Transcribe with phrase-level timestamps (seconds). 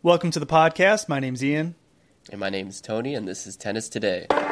[0.00, 1.08] Welcome to the podcast.
[1.08, 1.74] My name's Ian.
[2.30, 4.26] And my name is Tony, and this is Tennis Today.
[4.30, 4.44] How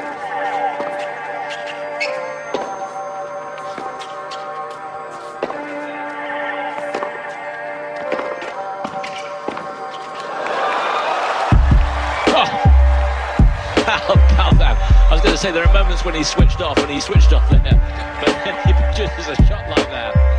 [14.14, 15.06] about that?
[15.08, 17.32] I was going to say there are moments when he switched off, and he switched
[17.32, 20.35] off there, but then he produces a shot like that.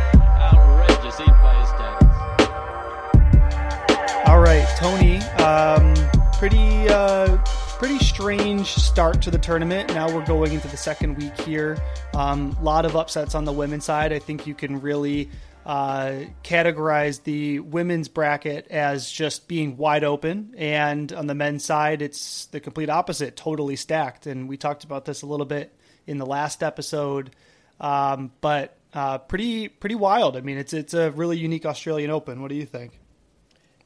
[4.48, 5.18] Right, Tony.
[5.44, 5.94] Um,
[6.38, 7.36] pretty, uh,
[7.78, 9.92] pretty strange start to the tournament.
[9.92, 11.76] Now we're going into the second week here.
[12.14, 14.10] A um, lot of upsets on the women's side.
[14.10, 15.28] I think you can really
[15.66, 22.00] uh, categorize the women's bracket as just being wide open, and on the men's side,
[22.00, 24.26] it's the complete opposite, totally stacked.
[24.26, 25.76] And we talked about this a little bit
[26.06, 27.36] in the last episode,
[27.82, 30.38] um, but uh, pretty pretty wild.
[30.38, 32.40] I mean, it's it's a really unique Australian Open.
[32.40, 32.97] What do you think?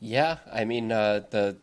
[0.03, 1.57] Yeah, I mean uh, the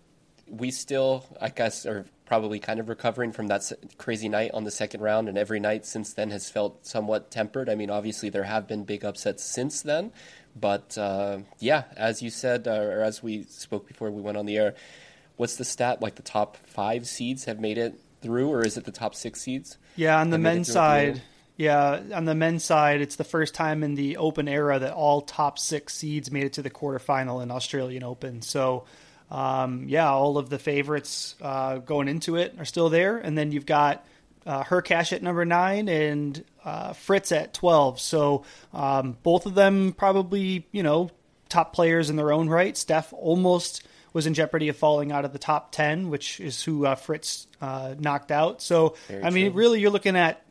[0.47, 4.71] we still, I guess, are probably kind of recovering from that crazy night on the
[4.71, 7.69] second round, and every night since then has felt somewhat tempered.
[7.69, 10.13] I mean, obviously there have been big upsets since then,
[10.55, 14.45] but uh, yeah, as you said, uh, or as we spoke before we went on
[14.45, 14.73] the air,
[15.35, 16.01] what's the stat?
[16.01, 19.41] Like the top five seeds have made it through, or is it the top six
[19.41, 19.77] seeds?
[19.97, 21.21] Yeah, on the men's side.
[21.59, 25.19] Yeah, on the men's side, it's the first time in the Open era that all
[25.19, 28.41] top six seeds made it to the quarterfinal in Australian Open.
[28.41, 28.85] So
[29.29, 33.51] um, yeah, all of the favorites uh, going into it are still there, and then
[33.51, 34.07] you've got
[34.45, 37.99] uh, Hurkacz at number nine and uh, Fritz at twelve.
[37.99, 41.11] So um, both of them probably you know
[41.49, 42.77] top players in their own right.
[42.77, 46.85] Steph almost was in jeopardy of falling out of the top ten, which is who
[46.85, 48.61] uh, Fritz uh, knocked out.
[48.61, 49.59] So Very I mean, true.
[49.59, 50.41] really, you're looking at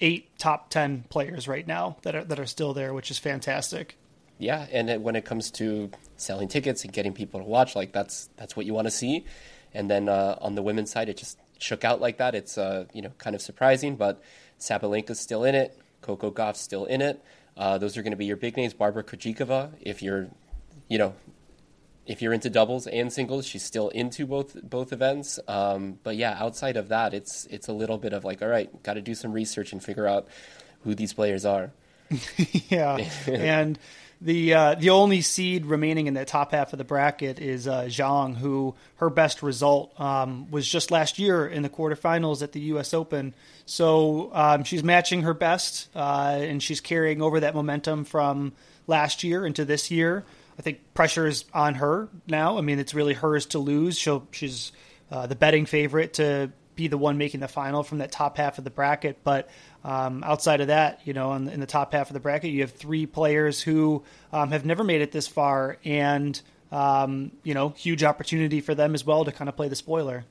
[0.00, 3.96] eight top ten players right now that are that are still there, which is fantastic
[4.38, 8.30] yeah, and when it comes to selling tickets and getting people to watch, like that's
[8.36, 9.24] that's what you want to see.
[9.74, 12.34] And then uh, on the women's side, it just shook out like that.
[12.34, 14.22] It's uh, you know kind of surprising, but
[14.60, 15.76] Sabalenka's still in it.
[16.02, 17.22] Coco Gauff's still in it.
[17.56, 18.72] Uh, those are going to be your big names.
[18.72, 20.28] Barbara Krejcikova, if you're,
[20.86, 21.14] you know,
[22.08, 25.38] if you're into doubles and singles, she's still into both both events.
[25.46, 28.82] Um, but yeah, outside of that, it's it's a little bit of like, all right,
[28.82, 30.26] got to do some research and figure out
[30.84, 31.70] who these players are.
[32.70, 33.78] yeah, and
[34.22, 37.82] the uh, the only seed remaining in the top half of the bracket is uh,
[37.82, 42.60] Zhang, who her best result um, was just last year in the quarterfinals at the
[42.60, 42.94] U.S.
[42.94, 43.34] Open.
[43.66, 48.54] So um, she's matching her best, uh, and she's carrying over that momentum from
[48.86, 50.24] last year into this year.
[50.58, 52.58] I think pressure is on her now.
[52.58, 53.96] I mean, it's really hers to lose.
[53.96, 54.72] She'll, she's
[55.10, 58.58] uh, the betting favorite to be the one making the final from that top half
[58.58, 59.48] of the bracket, but
[59.84, 62.60] um, outside of that, you know, in, in, the top half of the bracket, you
[62.60, 67.70] have three players who um, have never made it this far, and um, you know,
[67.70, 70.24] huge opportunity for them as well to kind of play the spoiler.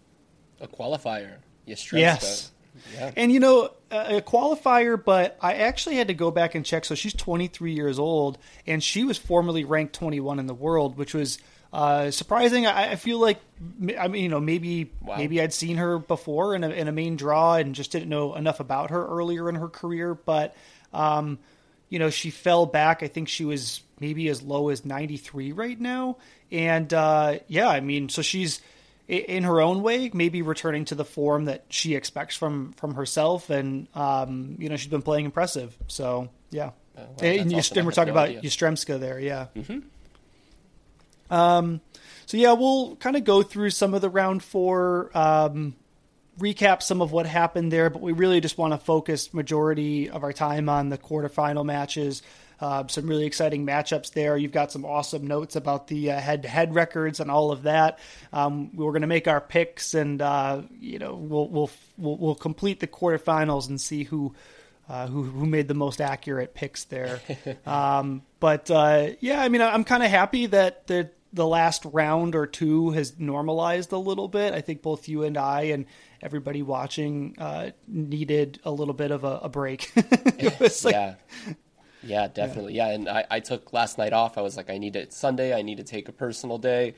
[0.61, 1.35] A qualifier,
[1.65, 2.51] yes, yes.
[2.93, 3.11] Yeah.
[3.15, 6.85] And you know, a qualifier, but I actually had to go back and check.
[6.85, 11.13] So she's 23 years old, and she was formerly ranked 21 in the world, which
[11.13, 11.39] was
[11.73, 12.65] uh, surprising.
[12.65, 13.39] I, I, feel like
[13.97, 15.17] I mean, you know, maybe wow.
[15.17, 18.35] maybe I'd seen her before in a, in a main draw and just didn't know
[18.35, 20.15] enough about her earlier in her career.
[20.15, 20.55] But
[20.93, 21.39] um,
[21.89, 23.03] you know, she fell back.
[23.03, 26.17] I think she was maybe as low as 93 right now.
[26.51, 28.61] And uh, yeah, I mean, so she's
[29.07, 33.49] in her own way, maybe returning to the form that she expects from from herself.
[33.49, 35.75] And um, you know, she's been playing impressive.
[35.87, 36.71] So yeah.
[36.97, 39.47] Uh, well, and, and we're talking no about Yastremska there, yeah.
[39.55, 41.33] Mm-hmm.
[41.33, 41.81] Um,
[42.25, 45.75] so yeah, we'll kind of go through some of the round four, um,
[46.39, 50.23] recap some of what happened there, but we really just want to focus majority of
[50.23, 52.23] our time on the quarterfinal matches.
[52.59, 54.35] Uh, some really exciting matchups there.
[54.35, 57.99] You've got some awesome notes about the uh, head-to-head records and all of that.
[58.33, 62.35] Um, we're going to make our picks, and uh, you know we'll, we'll we'll we'll
[62.35, 64.33] complete the quarterfinals and see who
[64.89, 67.19] uh, who who made the most accurate picks there.
[67.65, 72.35] um, but uh, yeah, I mean, I'm kind of happy that the the last round
[72.35, 74.53] or two has normalized a little bit.
[74.53, 75.85] I think both you and I and
[76.21, 79.91] everybody watching uh, needed a little bit of a, a break.
[80.83, 81.15] like, yeah.
[82.07, 82.73] Yeah, definitely.
[82.73, 82.87] Yeah.
[82.87, 82.95] yeah.
[82.95, 84.37] And I, I took last night off.
[84.37, 85.53] I was like, I need it Sunday.
[85.53, 86.95] I need to take a personal day.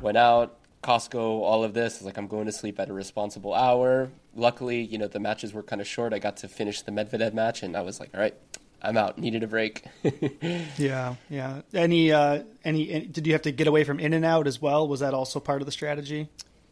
[0.00, 2.02] Went out, Costco, all of this.
[2.02, 4.10] like, I'm going to sleep at a responsible hour.
[4.34, 6.12] Luckily, you know, the matches were kind of short.
[6.12, 8.34] I got to finish the Medvedev match, and I was like, all right,
[8.82, 9.18] I'm out.
[9.18, 9.84] Needed a break.
[10.76, 11.62] yeah, yeah.
[11.72, 14.60] Any, uh, any, any, Did you have to get away from In and Out as
[14.60, 14.88] well?
[14.88, 16.28] Was that also part of the strategy?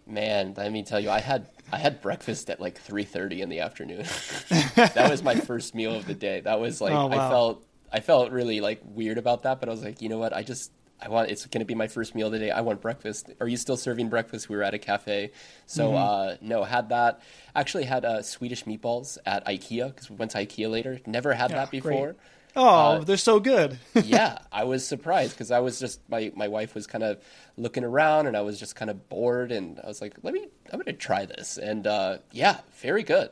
[0.06, 3.48] Man, let me tell you, I had I had breakfast at like three thirty in
[3.48, 4.04] the afternoon.
[4.74, 6.40] that was my first meal of the day.
[6.40, 7.26] That was like oh, wow.
[7.26, 10.18] I felt I felt really like weird about that, but I was like, you know
[10.18, 10.34] what?
[10.34, 10.70] I just
[11.02, 12.50] I want it's going to be my first meal today.
[12.50, 13.30] I want breakfast.
[13.40, 14.48] Are you still serving breakfast?
[14.48, 15.32] We were at a cafe,
[15.66, 17.20] so uh, no, had that.
[17.54, 21.00] Actually, had uh, Swedish meatballs at IKEA because we went to IKEA later.
[21.06, 21.82] Never had that great.
[21.82, 22.16] before.
[22.56, 23.78] Oh, they're so good.
[24.04, 27.22] yeah, I was surprised because I was just my my wife was kind of
[27.56, 30.48] looking around and I was just kind of bored and I was like, let me
[30.72, 33.30] I'm going to try this and uh, yeah, very good.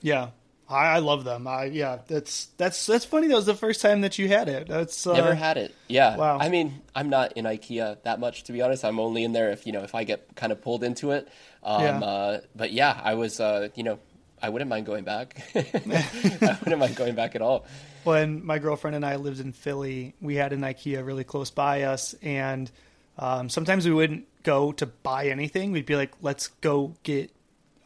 [0.00, 0.30] yeah,
[0.68, 1.46] I, I love them.
[1.46, 3.28] I yeah, that's that's that's funny.
[3.28, 4.66] That was the first time that you had it.
[4.68, 5.74] That's uh, Never had it.
[5.88, 6.16] Yeah.
[6.16, 6.38] wow.
[6.40, 8.84] I mean, I'm not in IKEA that much to be honest.
[8.84, 11.28] I'm only in there if you know if I get kind of pulled into it.
[11.62, 11.98] Um, Yeah.
[12.00, 13.98] Uh, but yeah, I was uh, you know
[14.42, 15.40] I wouldn't mind going back.
[15.54, 17.64] I wouldn't mind going back at all.
[18.04, 21.82] when my girlfriend and I lived in Philly, we had an IKEA really close by
[21.82, 22.70] us, and
[23.18, 25.72] um, sometimes we wouldn't go to buy anything.
[25.72, 27.30] We'd be like, "Let's go get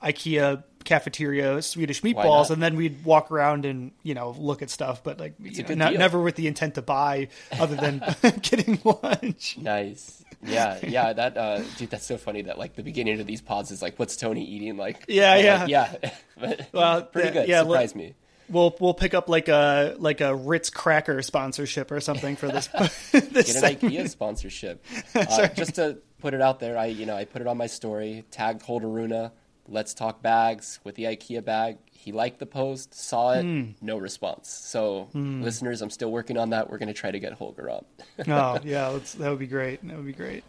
[0.02, 5.02] IKEA cafeteria Swedish meatballs," and then we'd walk around and you know look at stuff,
[5.02, 8.02] but like know, not, never with the intent to buy, other than
[8.42, 9.56] getting lunch.
[9.58, 10.24] Nice.
[10.42, 13.70] Yeah, yeah, that uh dude, that's so funny that like the beginning of these pods
[13.70, 14.76] is like what's Tony eating?
[14.76, 15.60] Like Yeah, yeah.
[15.60, 16.64] like, yeah.
[16.72, 17.48] Well, pretty good.
[17.48, 18.14] yeah, Surprised me.
[18.48, 22.66] We'll we'll pick up like a like a Ritz cracker sponsorship or something for this.
[23.12, 23.94] this Get an segment.
[23.94, 24.84] IKEA sponsorship.
[25.14, 27.68] Uh, just to put it out there, I you know I put it on my
[27.68, 29.30] story, tagged Holger Rune.
[29.70, 31.78] Let's talk bags with the IKEA bag.
[31.92, 33.70] He liked the post, saw it, Hmm.
[33.80, 34.48] no response.
[34.50, 36.68] So listeners, I'm still working on that.
[36.70, 37.84] We're gonna try to get Holger on.
[38.28, 39.86] oh yeah, let's, that would be great.
[39.86, 40.44] That would be great.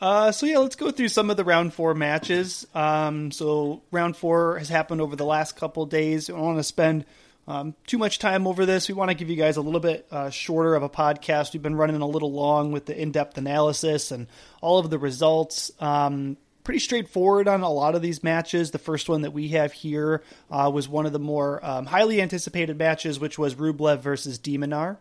[0.00, 2.66] Uh, so yeah, let's go through some of the round four matches.
[2.74, 6.30] Um, so round four has happened over the last couple days.
[6.30, 7.04] I don't want to spend
[7.48, 8.86] um, too much time over this.
[8.88, 11.52] We want to give you guys a little bit uh, shorter of a podcast.
[11.52, 14.28] We've been running a little long with the in-depth analysis and
[14.60, 15.72] all of the results.
[15.80, 16.36] Um,
[16.68, 18.72] pretty straightforward on a lot of these matches.
[18.72, 22.20] The first one that we have here uh, was one of the more um, highly
[22.20, 24.98] anticipated matches, which was Rublev versus de Minaur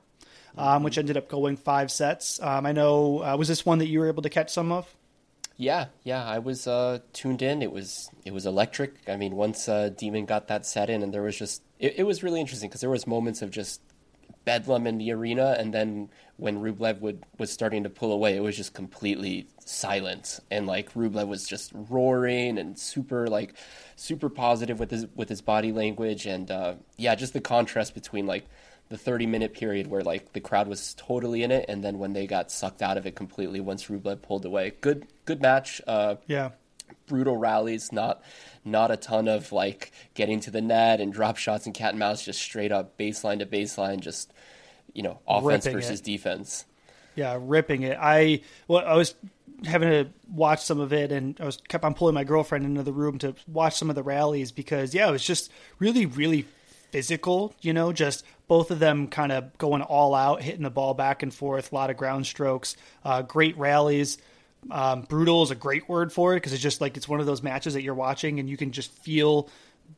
[0.57, 2.41] um, which ended up going five sets.
[2.41, 4.93] Um, I know, uh, was this one that you were able to catch some of?
[5.57, 7.61] Yeah, yeah, I was uh, tuned in.
[7.61, 8.93] It was it was electric.
[9.07, 12.03] I mean, once uh, Demon got that set in, and there was just it, it
[12.03, 13.81] was really interesting because there was moments of just
[14.47, 18.39] bedlam in the arena, and then when Rublev would was starting to pull away, it
[18.39, 23.55] was just completely silent, and like Rublev was just roaring and super like
[23.97, 28.25] super positive with his with his body language, and uh, yeah, just the contrast between
[28.25, 28.47] like
[28.89, 32.13] the 30 minute period where like the crowd was totally in it and then when
[32.13, 34.71] they got sucked out of it completely once Rublev pulled away.
[34.79, 35.81] Good good match.
[35.85, 36.51] Uh Yeah.
[37.07, 38.21] Brutal rallies not
[38.65, 41.99] not a ton of like getting to the net and drop shots and cat and
[41.99, 44.31] mouse just straight up baseline to baseline just
[44.93, 46.03] you know offense Ripping versus it.
[46.03, 46.65] defense
[47.15, 47.97] Yeah, ripping it.
[47.99, 49.15] I well, I was
[49.65, 52.83] having to watch some of it, and I was kept on pulling my girlfriend into
[52.83, 56.45] the room to watch some of the rallies because yeah, it was just really, really
[56.91, 57.55] physical.
[57.61, 61.23] You know, just both of them kind of going all out, hitting the ball back
[61.23, 64.17] and forth, a lot of ground strokes, uh, great rallies.
[64.69, 67.25] Um, brutal is a great word for it because it's just like it's one of
[67.25, 69.49] those matches that you're watching and you can just feel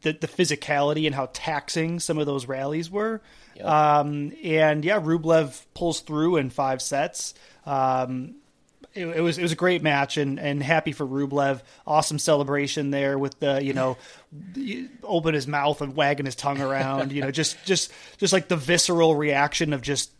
[0.02, 3.22] the, the physicality and how taxing some of those rallies were.
[3.62, 7.34] Um, and yeah, Rublev pulls through in five sets.
[7.66, 8.36] Um,
[8.94, 11.62] it, it was it was a great match and, and happy for Rublev.
[11.86, 13.98] Awesome celebration there with the you know
[15.04, 17.12] open his mouth and wagging his tongue around.
[17.12, 20.12] You know just just just like the visceral reaction of just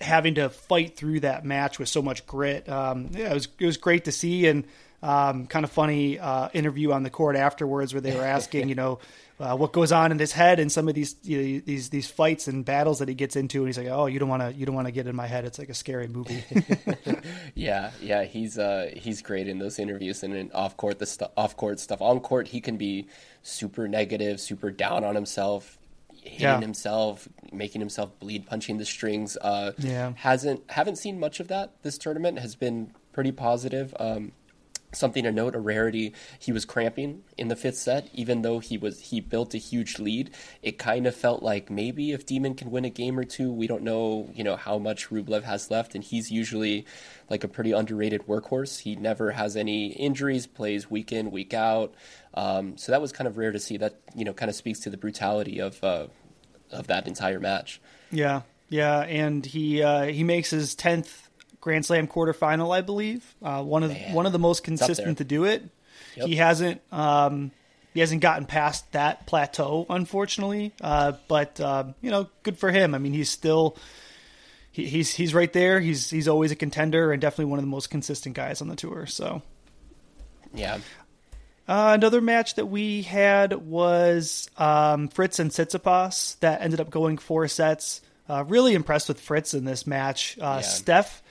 [0.00, 2.68] having to fight through that match with so much grit.
[2.68, 4.64] Um, yeah, it was it was great to see and
[5.02, 8.74] um, kind of funny uh, interview on the court afterwards where they were asking you
[8.74, 8.98] know.
[9.40, 12.10] Uh, what goes on in his head in some of these you know, these these
[12.10, 14.52] fights and battles that he gets into, and he's like, "Oh, you don't want to
[14.52, 15.44] you don't want to get in my head.
[15.44, 16.42] It's like a scary movie."
[17.54, 21.26] Yeah, yeah, he's uh he's great in those interviews and in off court the stu-
[21.36, 22.02] off court stuff.
[22.02, 23.06] On court, he can be
[23.44, 25.77] super negative, super down on himself,
[26.28, 26.60] hitting Yeah.
[26.60, 29.36] himself, making himself bleed, punching the strings.
[29.40, 30.12] Uh, Yeah.
[30.16, 31.70] hasn't haven't seen much of that.
[31.82, 33.94] This tournament has been pretty positive.
[33.98, 34.32] Um,
[34.92, 36.14] something to note, a rarity.
[36.38, 39.98] He was cramping in the fifth set, even though he was he built a huge
[39.98, 40.30] lead.
[40.62, 43.66] It kind of felt like maybe if Demon can win a game or two, we
[43.66, 46.86] don't know, you know, how much Rublev has left, and he's usually
[47.28, 48.80] like a pretty underrated workhorse.
[48.80, 51.94] He never has any injuries, plays week in, week out.
[52.34, 53.76] Um, so that was kind of rare to see.
[53.76, 56.06] That you know, kind of speaks to the brutality of uh,
[56.70, 57.80] of that entire match.
[58.10, 61.27] Yeah, yeah, and he uh, he makes his tenth
[61.68, 63.22] Grand Slam quarterfinal, I believe.
[63.42, 65.62] Uh, one of Man, one of the most consistent to do it.
[66.16, 66.26] Yep.
[66.26, 67.50] He hasn't um,
[67.92, 70.72] he hasn't gotten past that plateau, unfortunately.
[70.80, 72.94] Uh, but um, you know, good for him.
[72.94, 73.76] I mean, he's still
[74.72, 75.78] he, he's he's right there.
[75.78, 78.76] He's he's always a contender and definitely one of the most consistent guys on the
[78.76, 79.04] tour.
[79.06, 79.42] So.
[80.54, 80.78] Yeah,
[81.68, 87.18] Uh, another match that we had was um, Fritz and Tsitsipas that ended up going
[87.18, 88.00] four sets.
[88.30, 90.38] Uh, really impressed with Fritz in this match.
[90.40, 90.60] Uh, Yeah.
[90.62, 91.22] Steph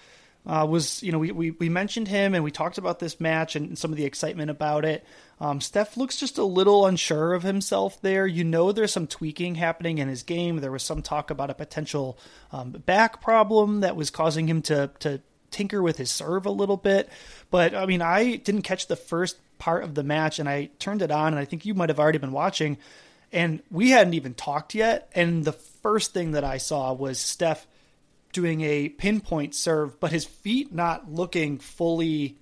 [0.48, 3.58] uh, was, you know, we, we, we mentioned him and we talked about this match
[3.58, 5.06] and some of the excitement about it.
[5.42, 8.26] Um, Steph looks just a little unsure of himself there.
[8.26, 10.58] You know, there's some tweaking happening in his game.
[10.58, 12.18] There was some talk about a potential
[12.52, 16.78] um, back problem that was causing him to to tinker with his serve a little
[16.78, 17.10] bit.
[17.52, 21.02] But I mean, I didn't catch the first part of the match, and I turned
[21.02, 22.78] it on, and I think you might have already been watching,
[23.32, 25.10] and we hadn't even talked yet.
[25.14, 27.68] And the first thing that I saw was Steph
[28.32, 32.38] doing a pinpoint serve, but his feet not looking fully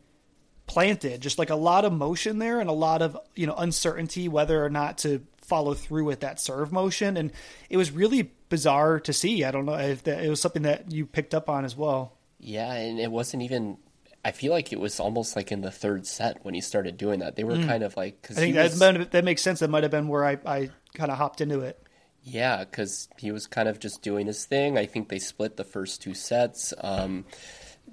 [0.67, 4.27] planted, just like a lot of motion there and a lot of, you know, uncertainty
[4.27, 7.17] whether or not to follow through with that serve motion.
[7.17, 7.31] And
[7.69, 9.43] it was really bizarre to see.
[9.43, 12.17] I don't know if that, it was something that you picked up on as well.
[12.39, 13.77] Yeah, and it wasn't even.
[14.23, 17.19] I feel like it was almost like in the third set when he started doing
[17.19, 17.35] that.
[17.35, 17.67] They were mm.
[17.67, 18.21] kind of like.
[18.23, 19.59] Cause I think that, was, that makes sense.
[19.59, 21.81] That might have been where I, I kind of hopped into it.
[22.25, 24.79] Yeah, because he was kind of just doing his thing.
[24.79, 26.73] I think they split the first two sets.
[26.81, 27.25] Um,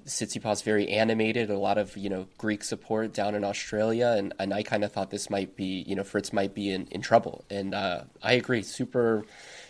[0.05, 4.51] Tsitsipas very animated, a lot of you know Greek support down in Australia, and, and
[4.51, 7.45] I kind of thought this might be you know Fritz might be in, in trouble,
[7.49, 8.63] and uh, I agree.
[8.63, 9.23] Super,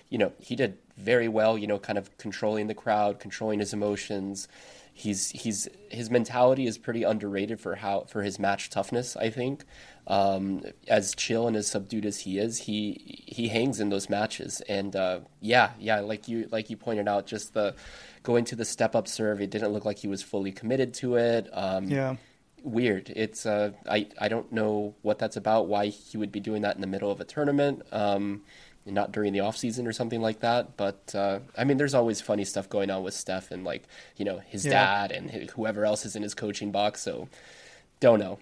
[0.10, 1.58] you know he did very well.
[1.58, 4.48] You know, kind of controlling the crowd, controlling his emotions.
[4.96, 9.16] He's he's his mentality is pretty underrated for how for his match toughness.
[9.16, 9.66] I think
[10.06, 14.62] um, as chill and as subdued as he is, he he hangs in those matches,
[14.70, 17.76] and uh, yeah, yeah, like you like you pointed out, just the
[18.22, 21.16] going to the step up serve, it didn't look like he was fully committed to
[21.16, 21.50] it.
[21.54, 22.18] Um, yeah,
[22.62, 23.12] weird.
[23.16, 25.68] It's uh, I I don't know what that's about.
[25.68, 27.82] Why he would be doing that in the middle of a tournament.
[27.92, 28.44] Um,
[28.86, 30.78] not during the off season or something like that.
[30.78, 33.84] But uh, I mean, there's always funny stuff going on with Steph and like
[34.18, 34.72] you know his yeah.
[34.72, 37.02] dad and whoever else is in his coaching box.
[37.02, 37.28] So
[38.00, 38.40] don't know.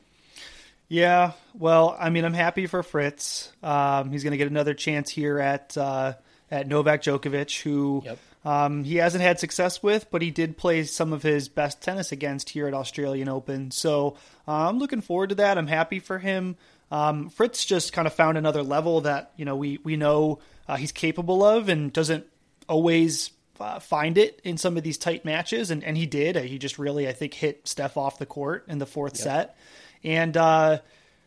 [0.87, 3.53] Yeah, well, I mean, I'm happy for Fritz.
[3.63, 6.15] Um, he's going to get another chance here at uh,
[6.51, 8.17] at Novak Djokovic, who yep.
[8.43, 12.11] um, he hasn't had success with, but he did play some of his best tennis
[12.11, 13.71] against here at Australian Open.
[13.71, 15.57] So uh, I'm looking forward to that.
[15.57, 16.57] I'm happy for him.
[16.91, 20.75] Um, Fritz just kind of found another level that you know we we know uh,
[20.75, 22.25] he's capable of, and doesn't
[22.67, 26.35] always uh, find it in some of these tight matches, and, and he did.
[26.35, 29.23] He just really, I think, hit Steph off the court in the fourth yep.
[29.23, 29.57] set.
[30.03, 30.79] And uh,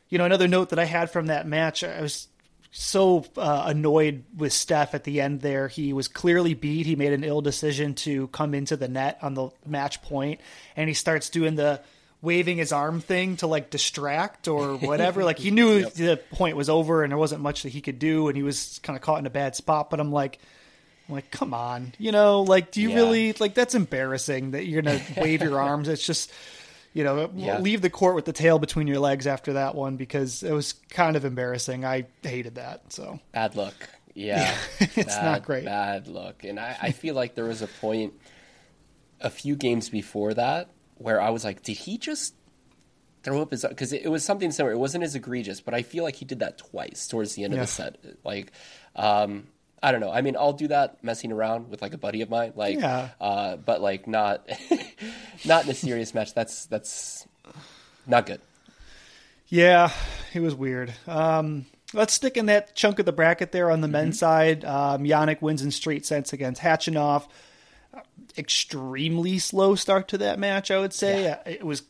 [0.08, 2.28] you know, another note that I had from that match, I was
[2.70, 5.68] so uh, annoyed with Steph at the end there.
[5.68, 6.86] He was clearly beat.
[6.86, 10.40] He made an ill decision to come into the net on the match point,
[10.76, 11.80] and he starts doing the
[12.24, 15.22] waving his arm thing to like distract or whatever.
[15.22, 15.92] like he knew yep.
[15.92, 18.80] the point was over and there wasn't much that he could do, and he was
[18.82, 19.90] kind of caught in a bad spot.
[19.90, 20.38] But I'm like.
[21.06, 22.94] I'm like, come on, you know, like, do you yeah.
[22.94, 23.52] really like?
[23.52, 25.86] That's embarrassing that you're gonna wave your arms.
[25.86, 26.32] It's just,
[26.94, 27.58] you know, yeah.
[27.58, 30.72] leave the court with the tail between your legs after that one because it was
[30.88, 31.84] kind of embarrassing.
[31.84, 32.90] I hated that.
[32.90, 33.74] So bad luck.
[34.14, 34.56] Yeah, yeah.
[34.96, 35.66] it's bad, not great.
[35.66, 36.42] Bad luck.
[36.42, 38.14] And I, I feel like there was a point
[39.20, 40.70] a few games before that
[41.04, 42.34] where I was like, did he just
[43.22, 44.72] throw up his because it, it, was something similar.
[44.72, 47.54] It wasn't as egregious, but I feel like he did that twice towards the end
[47.54, 47.60] yeah.
[47.60, 47.98] of the set.
[48.24, 48.52] Like,
[48.96, 49.48] um,
[49.82, 50.10] I don't know.
[50.10, 53.10] I mean, I'll do that messing around with like a buddy of mine, like, yeah.
[53.20, 54.48] uh, but like not,
[55.44, 56.32] not in a serious match.
[56.32, 57.26] That's that's
[58.06, 58.40] not good.
[59.48, 59.92] Yeah,
[60.32, 60.94] it was weird.
[61.06, 63.92] Um, let's stick in that chunk of the bracket there on the mm-hmm.
[63.92, 64.64] men's side.
[64.64, 67.26] Um, Jannik wins in straight sets against Khachanov.
[68.36, 71.24] Extremely slow start to that match, I would say.
[71.24, 71.38] Yeah.
[71.46, 71.82] It was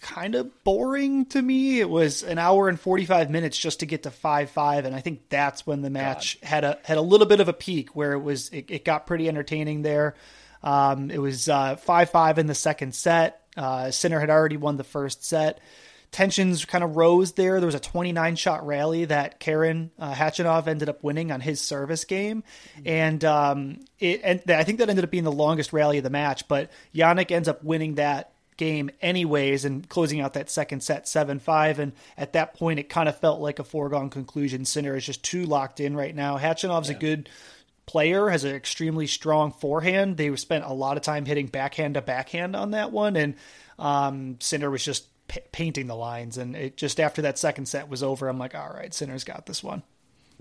[0.00, 1.80] kind of boring to me.
[1.80, 5.28] It was an hour and 45 minutes just to get to 5-5 and I think
[5.28, 6.48] that's when the match God.
[6.48, 9.06] had a had a little bit of a peak where it was it, it got
[9.06, 10.14] pretty entertaining there.
[10.62, 13.42] Um, it was uh, 5-5 in the second set.
[13.56, 15.60] Uh, Sinner had already won the first set.
[16.12, 17.60] Tensions kind of rose there.
[17.60, 20.30] There was a 29 shot rally that Karen uh,
[20.66, 22.42] ended up winning on his service game,
[22.84, 26.10] and um, it and I think that ended up being the longest rally of the
[26.10, 26.48] match.
[26.48, 31.78] But Jannik ends up winning that game anyways and closing out that second set 7-5
[31.78, 35.22] and at that point it kind of felt like a foregone conclusion Sinner is just
[35.22, 36.96] too locked in right now Khachanov's yeah.
[36.96, 37.30] a good
[37.86, 42.02] player has an extremely strong forehand they spent a lot of time hitting backhand to
[42.02, 43.34] backhand on that one and
[43.78, 47.88] um, Sinner was just p- painting the lines and it just after that second set
[47.88, 49.82] was over I'm like all right Sinner's got this one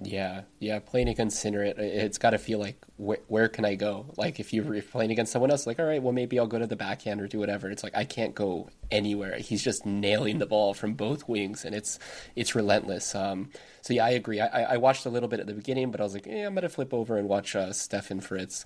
[0.02, 0.80] yeah, yeah.
[0.80, 4.06] Playing against Sinner, it, has got to feel like wh- where can I go?
[4.16, 6.68] Like if you're playing against someone else, like all right, well maybe I'll go to
[6.68, 7.70] the backhand or do whatever.
[7.70, 9.38] It's like I can't go anywhere.
[9.38, 12.00] He's just nailing the ball from both wings, and it's
[12.36, 13.14] it's relentless.
[13.14, 13.50] Um,
[13.82, 14.40] so yeah, I agree.
[14.40, 16.56] I, I watched a little bit at the beginning, but I was like, eh, I'm
[16.56, 18.66] gonna flip over and watch uh, Stefan Fritz.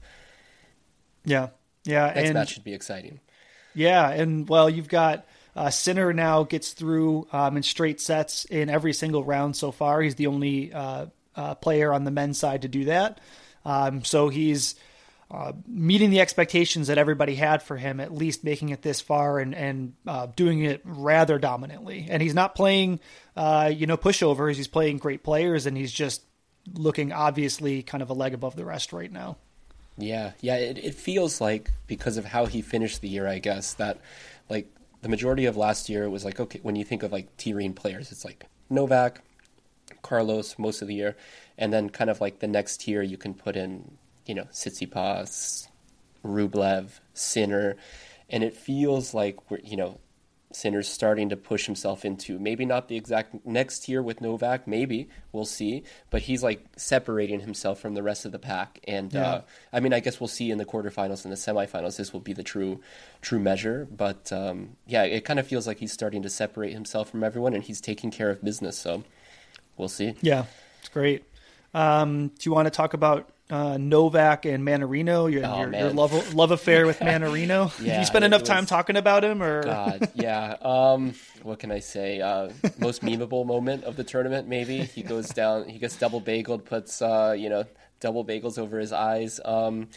[1.25, 1.49] Yeah,
[1.83, 2.07] yeah.
[2.07, 3.19] Next and, match should be exciting.
[3.73, 5.25] Yeah, and well, you've got.
[5.55, 10.01] Uh, Sinner now gets through um, in straight sets in every single round so far.
[10.01, 13.19] He's the only uh, uh, player on the men's side to do that.
[13.65, 14.75] Um, so he's
[15.31, 19.39] uh, meeting the expectations that everybody had for him, at least making it this far
[19.39, 22.07] and and uh, doing it rather dominantly.
[22.09, 22.99] And he's not playing,
[23.35, 24.55] uh, you know, pushovers.
[24.55, 26.21] He's playing great players, and he's just
[26.73, 29.37] looking obviously kind of a leg above the rest right now.
[29.97, 30.55] Yeah, yeah.
[30.55, 33.99] It, it feels like because of how he finished the year, I guess that
[34.49, 34.67] like
[35.03, 38.11] the majority of last year was like okay when you think of like T-Reen players,
[38.11, 39.21] it's like Novak,
[40.01, 41.15] Carlos most of the year,
[41.57, 45.67] and then kind of like the next tier you can put in you know, Tsitsipas,
[46.23, 47.75] Rublev, Sinner,
[48.29, 49.99] and it feels like we're, you know,
[50.55, 55.09] Sinner's starting to push himself into maybe not the exact next tier with Novak, maybe
[55.31, 58.79] we'll see, but he's like separating himself from the rest of the pack.
[58.87, 59.27] And yeah.
[59.27, 59.41] uh,
[59.71, 61.97] I mean, I guess we'll see in the quarterfinals and the semifinals.
[61.97, 62.81] This will be the true,
[63.21, 63.87] true measure.
[63.89, 67.53] But um, yeah, it kind of feels like he's starting to separate himself from everyone,
[67.53, 68.77] and he's taking care of business.
[68.77, 69.03] So
[69.77, 70.15] we'll see.
[70.21, 70.45] Yeah,
[70.79, 71.23] it's great.
[71.73, 75.89] Um, do you want to talk about uh, Novak and Mannarino, your, oh, your, your,
[75.91, 77.71] love love affair with Mannarino.
[77.83, 80.55] yeah, you spend enough was, time talking about him, or God, yeah.
[80.61, 82.21] Um, what can I say?
[82.21, 84.79] Uh, most memeable moment of the tournament, maybe.
[84.79, 87.65] He goes down, he gets double bageled, puts uh, you know
[87.99, 89.39] double bagels over his eyes.
[89.43, 89.89] Um,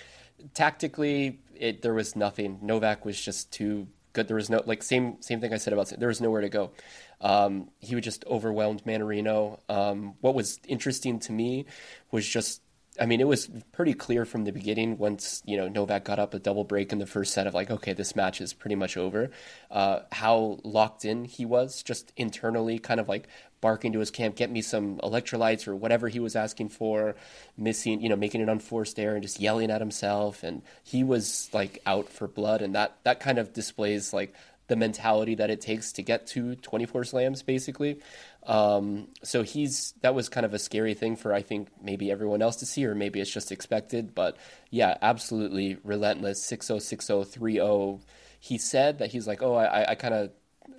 [0.54, 2.58] tactically, it there was nothing.
[2.62, 4.28] Novak was just too good.
[4.28, 6.72] There was no like same same thing I said about there was nowhere to go.
[7.20, 9.60] Um, he was just overwhelmed Mannarino.
[9.68, 11.66] Um, what was interesting to me
[12.10, 12.60] was just
[13.00, 16.34] I mean, it was pretty clear from the beginning once you know Novak got up
[16.34, 18.96] a double break in the first set of like, okay, this match is pretty much
[18.96, 19.30] over.
[19.70, 23.28] Uh, how locked in he was, just internally, kind of like
[23.60, 27.16] barking to his camp, get me some electrolytes or whatever he was asking for,
[27.56, 31.50] missing, you know, making an unforced error and just yelling at himself, and he was
[31.52, 34.34] like out for blood, and that that kind of displays like
[34.68, 38.00] the mentality that it takes to get to 24 slams basically
[38.46, 42.42] um, so he's that was kind of a scary thing for I think maybe everyone
[42.42, 44.14] else to see, or maybe it's just expected.
[44.14, 44.36] But
[44.70, 46.44] yeah, absolutely relentless.
[46.48, 48.00] 6-0, 6-0, 3-0.
[48.38, 50.30] He said that he's like, oh, I, I kind of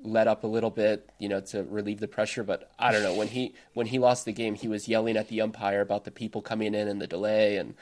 [0.03, 2.43] let up a little bit, you know, to relieve the pressure.
[2.43, 5.27] But I don't know when he when he lost the game, he was yelling at
[5.27, 7.57] the umpire about the people coming in and the delay.
[7.57, 7.75] And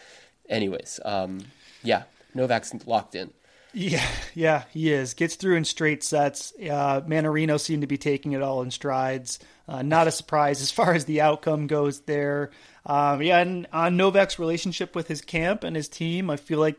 [0.50, 1.42] anyways, um,
[1.84, 3.32] yeah, Novak's locked in.
[3.78, 5.16] Yeah, yeah, he is.
[5.16, 6.54] Gets through in straight sets.
[6.58, 9.38] Uh, Mannarino seemed to be taking it all in strides.
[9.68, 12.52] Uh, not a surprise as far as the outcome goes there.
[12.86, 16.78] Um, yeah, and on Novak's relationship with his camp and his team, I feel like,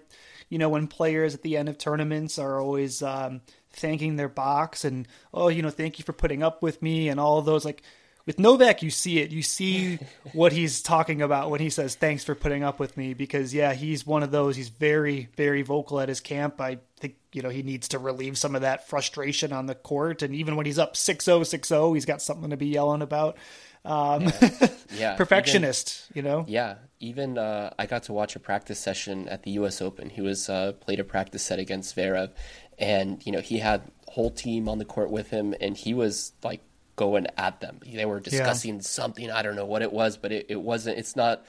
[0.49, 4.87] you know, when players at the end of tournaments are always um, thanking their box
[4.87, 7.83] and, oh, you know, thank you for putting up with me and all those, like,
[8.27, 9.31] with Novak, you see it.
[9.31, 10.01] You see
[10.33, 13.73] what he's talking about when he says, "Thanks for putting up with me." Because yeah,
[13.73, 14.57] he's one of those.
[14.57, 16.61] He's very, very vocal at his camp.
[16.61, 20.23] I think you know he needs to relieve some of that frustration on the court.
[20.23, 23.37] And even when he's up 6-0, 6-0, he's got something to be yelling about.
[23.85, 24.69] Um, yeah.
[24.97, 25.17] yeah.
[25.17, 26.07] perfectionist.
[26.11, 26.45] Even, you know.
[26.49, 26.75] Yeah.
[26.99, 29.81] Even uh, I got to watch a practice session at the U.S.
[29.81, 30.11] Open.
[30.11, 32.31] He was uh, played a practice set against Zverev,
[32.79, 36.33] and you know he had whole team on the court with him, and he was
[36.43, 36.63] like
[36.97, 37.81] going at them.
[37.85, 38.81] They were discussing yeah.
[38.81, 39.31] something.
[39.31, 40.99] I don't know what it was, but it, it wasn't.
[40.99, 41.45] It's not.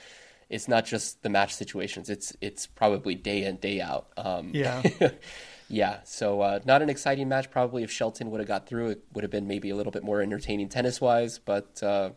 [0.48, 2.08] It's not just the match situations.
[2.08, 4.08] It's it's probably day in day out.
[4.16, 4.82] Um, yeah.
[5.68, 5.98] yeah.
[6.04, 7.50] So uh, not an exciting match.
[7.50, 10.04] Probably if Shelton would have got through, it would have been maybe a little bit
[10.04, 11.38] more entertaining tennis wise.
[11.38, 12.10] But uh,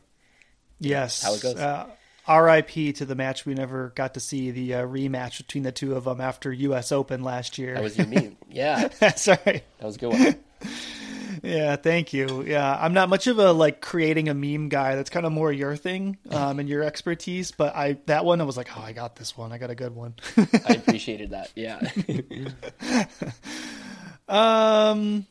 [0.80, 1.56] yes, how it goes.
[1.56, 1.88] Uh,
[2.30, 5.96] RIP to the match we never got to see the uh, rematch between the two
[5.96, 6.92] of them after U.S.
[6.92, 7.74] Open last year.
[7.74, 8.90] That was your meme, yeah.
[9.16, 10.36] Sorry, that was a good one
[11.44, 12.44] yeah, thank you.
[12.44, 14.96] Yeah, I'm not much of a like creating a meme guy.
[14.96, 17.52] That's kind of more your thing um, and your expertise.
[17.52, 19.52] But I that one I was like, oh, I got this one.
[19.52, 20.16] I got a good one.
[20.38, 21.52] I appreciated that.
[21.56, 21.82] Yeah.
[24.28, 25.26] um.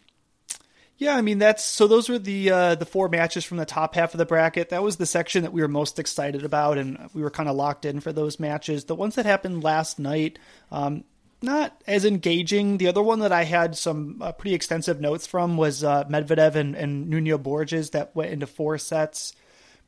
[1.00, 1.86] Yeah, I mean that's so.
[1.86, 4.68] Those were the uh, the four matches from the top half of the bracket.
[4.68, 7.56] That was the section that we were most excited about, and we were kind of
[7.56, 8.84] locked in for those matches.
[8.84, 10.38] The ones that happened last night,
[10.70, 11.04] um,
[11.42, 12.78] not as engaging.
[12.78, 16.54] The other one that I had some uh, pretty extensive notes from was uh, Medvedev
[16.54, 19.34] and, and Nuno Borges that went into four sets.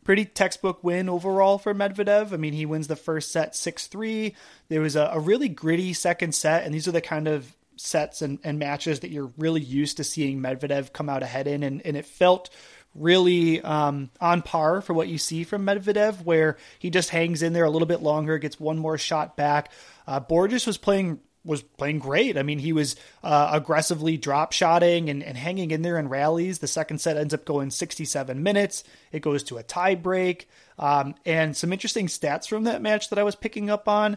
[0.04, 2.32] Pretty textbook win overall for Medvedev.
[2.32, 4.34] I mean, he wins the first set 6 3.
[4.68, 8.20] There was a, a, really gritty second set, and these are the kind of sets
[8.20, 11.62] and, and matches that you're really used to seeing Medvedev come out ahead in.
[11.62, 12.50] And, and it felt
[12.94, 17.52] really um, on par for what you see from Medvedev, where he just hangs in
[17.52, 19.70] there a little bit longer, gets one more shot back.
[20.06, 22.38] Uh, Borges was playing was playing great.
[22.38, 26.60] I mean, he was uh, aggressively drop shotting and, and, hanging in there in rallies.
[26.60, 28.84] The second set ends up going 67 minutes.
[29.10, 30.48] It goes to a tie break.
[30.78, 34.16] Um, and some interesting stats from that match that I was picking up on.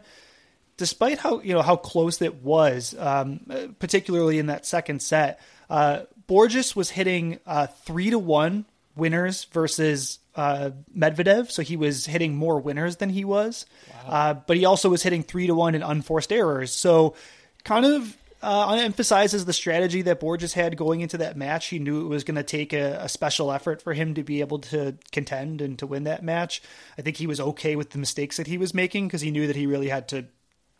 [0.78, 3.40] Despite how you know how close it was, um,
[3.80, 10.20] particularly in that second set, uh, Borges was hitting uh, three to one winners versus
[10.36, 13.65] uh, Medvedev, so he was hitting more winners than he was.
[13.88, 14.10] Wow.
[14.10, 16.71] Uh, but he also was hitting three to one in unforced errors.
[16.71, 17.15] So,
[17.63, 21.67] kind of uh, emphasizes the strategy that Borges had going into that match.
[21.67, 24.41] He knew it was going to take a, a, special effort for him to be
[24.41, 26.62] able to contend and to win that match.
[26.98, 29.48] I think he was okay with the mistakes that he was making because he knew
[29.48, 30.26] that he really had to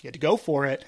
[0.02, 0.86] he had to go for it.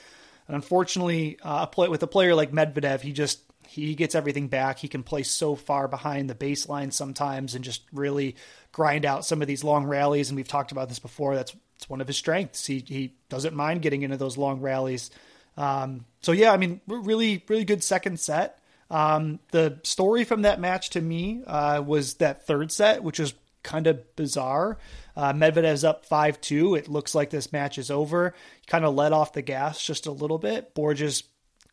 [0.48, 3.40] And unfortunately, uh, with a player like Medvedev, he just
[3.86, 4.80] he gets everything back.
[4.80, 8.36] He can play so far behind the baseline sometimes and just really
[8.72, 10.30] grind out some of these long rallies.
[10.30, 11.36] And we've talked about this before.
[11.36, 12.66] That's it's one of his strengths.
[12.66, 15.12] He he doesn't mind getting into those long rallies.
[15.56, 18.60] Um, so yeah, I mean, really really good second set.
[18.90, 23.34] Um, the story from that match to me uh, was that third set, which was
[23.64, 24.78] kind of bizarre.
[25.16, 26.76] Uh, Medvedev's up 5 2.
[26.76, 28.34] It looks like this match is over.
[28.62, 30.74] He kind of let off the gas just a little bit.
[30.74, 31.24] Borges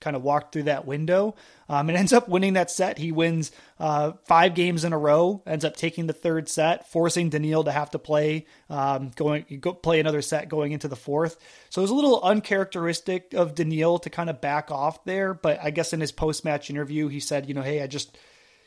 [0.04, 1.34] kind of walked through that window
[1.68, 2.98] um, and ends up winning that set.
[2.98, 7.30] He wins uh, five games in a row, ends up taking the third set, forcing
[7.30, 11.38] Daniil to have to play um, going go, play another set going into the fourth.
[11.70, 15.32] So it was a little uncharacteristic of Daniil to kind of back off there.
[15.32, 18.16] But I guess in his post match interview, he said, you know, hey, I just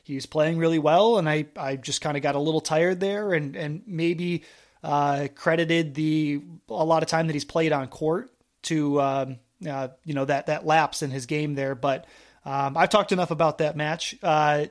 [0.04, 3.34] he's playing really well, and I I just kind of got a little tired there,
[3.34, 4.44] and and maybe
[4.84, 8.32] uh, credited the a lot of time that he's played on court
[8.64, 9.00] to.
[9.02, 11.76] Um, uh, you know that that lapse in his game there.
[11.76, 12.06] But
[12.46, 14.16] um, I've talked enough about that match.
[14.22, 14.66] Uh,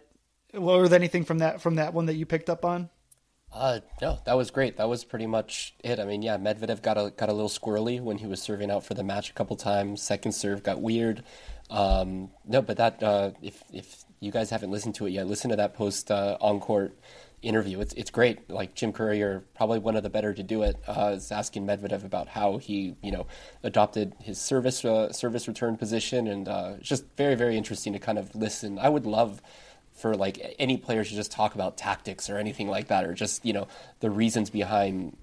[0.55, 2.91] was anything from that from that one that you picked up on?
[3.53, 4.77] Uh, no, that was great.
[4.77, 5.99] That was pretty much it.
[5.99, 8.85] I mean, yeah, Medvedev got a got a little squirrely when he was serving out
[8.85, 10.03] for the match a couple times.
[10.03, 11.23] Second serve got weird.
[11.71, 15.51] Um, no, but that uh, if if you guys haven't listened to it yet, listen
[15.51, 16.99] to that post uh, on court
[17.43, 17.81] interview.
[17.81, 18.51] It's it's great.
[18.51, 22.05] Like Jim Courier, probably one of the better to do it, uh, is asking Medvedev
[22.05, 23.27] about how he you know
[23.63, 27.99] adopted his service uh, service return position, and uh, it's just very very interesting to
[27.99, 28.79] kind of listen.
[28.79, 29.43] I would love
[29.93, 33.45] for like any players to just talk about tactics or anything like that, or just
[33.45, 33.69] you know
[34.01, 35.17] the reasons behind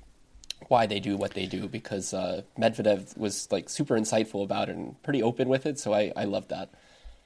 [0.69, 4.76] why they do what they do because uh, Medvedev was like super insightful about it
[4.76, 5.80] and pretty open with it.
[5.80, 6.69] So I I love that.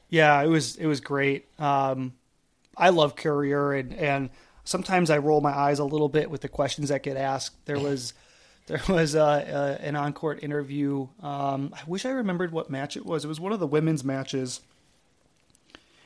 [0.09, 1.47] Yeah, it was it was great.
[1.59, 2.13] Um,
[2.77, 4.29] I love Courier and and
[4.67, 7.65] sometimes I roll my eyes a little bit with the questions that get asked.
[7.65, 8.13] There was
[8.67, 11.07] there was uh, uh, an on court interview.
[11.21, 13.23] Um, I wish I remembered what match it was.
[13.23, 14.59] It was one of the women's matches.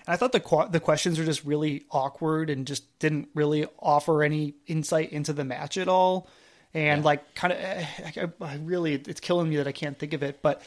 [0.05, 4.21] And I thought the the questions were just really awkward and just didn't really offer
[4.21, 6.29] any insight into the match at all.
[6.73, 7.05] And yeah.
[7.05, 10.41] like, kind of, I, I really, it's killing me that I can't think of it.
[10.41, 10.61] But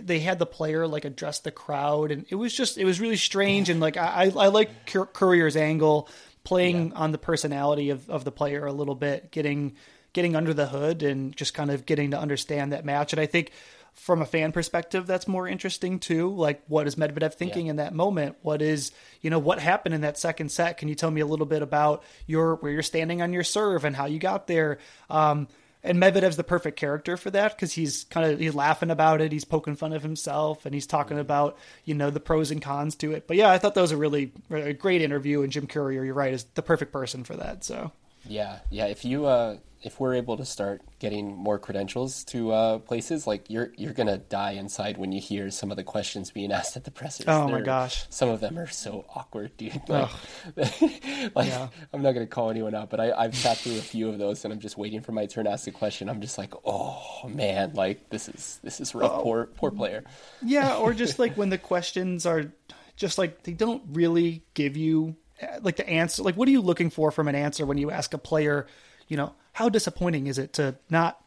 [0.00, 3.16] they had the player like address the crowd, and it was just, it was really
[3.16, 3.68] strange.
[3.68, 6.08] And like, I, I like Courier's angle
[6.44, 6.94] playing yeah.
[6.96, 9.74] on the personality of, of the player a little bit, getting
[10.12, 13.12] getting under the hood and just kind of getting to understand that match.
[13.12, 13.50] And I think
[13.94, 16.30] from a fan perspective, that's more interesting too.
[16.30, 17.70] Like, what is Medvedev thinking yeah.
[17.70, 18.36] in that moment?
[18.42, 20.78] What is, you know, what happened in that second set?
[20.78, 23.84] Can you tell me a little bit about your where you're standing on your serve
[23.84, 24.78] and how you got there?
[25.10, 25.48] Um,
[25.84, 29.30] and Medvedev's the perfect character for that because he's kind of he's laughing about it,
[29.30, 32.96] he's poking fun of himself, and he's talking about you know the pros and cons
[32.96, 33.28] to it.
[33.28, 36.14] But yeah, I thought that was a really a great interview, and Jim Courier, you're
[36.14, 37.64] right, is the perfect person for that.
[37.64, 37.92] So
[38.26, 38.86] yeah, yeah.
[38.86, 43.50] If you uh, if we're able to start getting more credentials to uh, places, like
[43.50, 46.84] you're you're gonna die inside when you hear some of the questions being asked at
[46.84, 47.26] the pressers.
[47.28, 49.78] Oh They're, my gosh, some of them are so awkward, dude.
[49.86, 50.10] Like,
[50.56, 51.68] like yeah.
[51.92, 54.44] I'm not gonna call anyone out, but I, I've sat through a few of those,
[54.44, 56.08] and I'm just waiting for my turn to ask a question.
[56.08, 59.12] I'm just like, oh man, like this is this is rough.
[59.12, 59.22] Oh.
[59.22, 60.02] Poor poor player.
[60.42, 62.50] Yeah, or just like when the questions are
[62.96, 65.16] just like they don't really give you
[65.60, 66.22] like the answer.
[66.22, 68.66] Like, what are you looking for from an answer when you ask a player?
[69.08, 71.20] You know how disappointing is it to not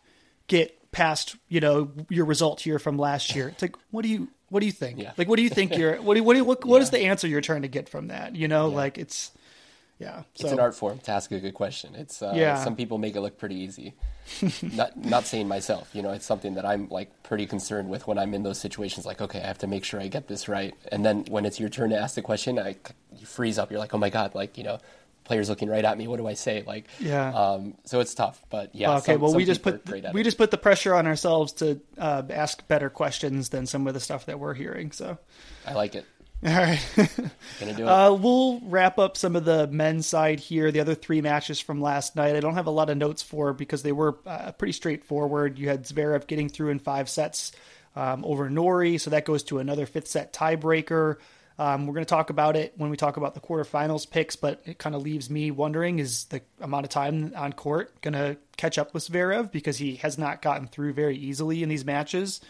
[0.48, 3.50] get past you know your result here from last year?
[3.50, 5.00] It's like what do you what do you think?
[5.00, 5.14] Yeah.
[5.18, 6.84] Like what do you think you're what do, what do, what, what yeah.
[6.84, 8.36] is the answer you're trying to get from that?
[8.36, 8.76] You know, yeah.
[8.76, 9.32] like it's
[10.00, 10.24] yeah.
[10.36, 11.96] So, it's an art form to ask a good question.
[11.96, 12.64] It's uh, yeah.
[12.64, 13.94] Some people make it look pretty easy.
[14.62, 18.20] not not saying myself, you know, it's something that I'm like pretty concerned with when
[18.20, 19.06] I'm in those situations.
[19.06, 20.76] Like, okay, I have to make sure I get this right.
[20.92, 22.76] And then when it's your turn to ask the question, I
[23.18, 23.72] you freeze up.
[23.72, 24.80] You're like, oh my god, like you know,
[25.28, 26.08] players looking right at me.
[26.08, 26.64] What do I say?
[26.66, 27.32] Like, yeah.
[27.34, 28.96] Um, so it's tough, but yeah.
[28.98, 30.24] Okay, some, well, some we just put we it.
[30.24, 34.00] just put the pressure on ourselves to uh, ask better questions than some of the
[34.00, 34.92] stuff that we're hearing.
[34.92, 35.18] So
[35.66, 36.06] I like it.
[36.46, 36.80] All right.
[37.60, 37.90] Gonna do it.
[37.90, 40.72] Uh, we'll wrap up some of the men's side here.
[40.72, 43.54] The other three matches from last night, I don't have a lot of notes for
[43.54, 45.58] because they were uh, pretty straightforward.
[45.58, 47.54] You had Zverev getting through in five sets
[47.96, 51.18] um, over Nori, so that goes to another fifth set tiebreaker.
[51.60, 54.62] Um, we're going to talk about it when we talk about the quarterfinals picks, but
[54.66, 58.38] it kind of leaves me wondering is the amount of time on court going to
[58.58, 62.42] catch up with Zverev because he has not gotten through very easily in these matches.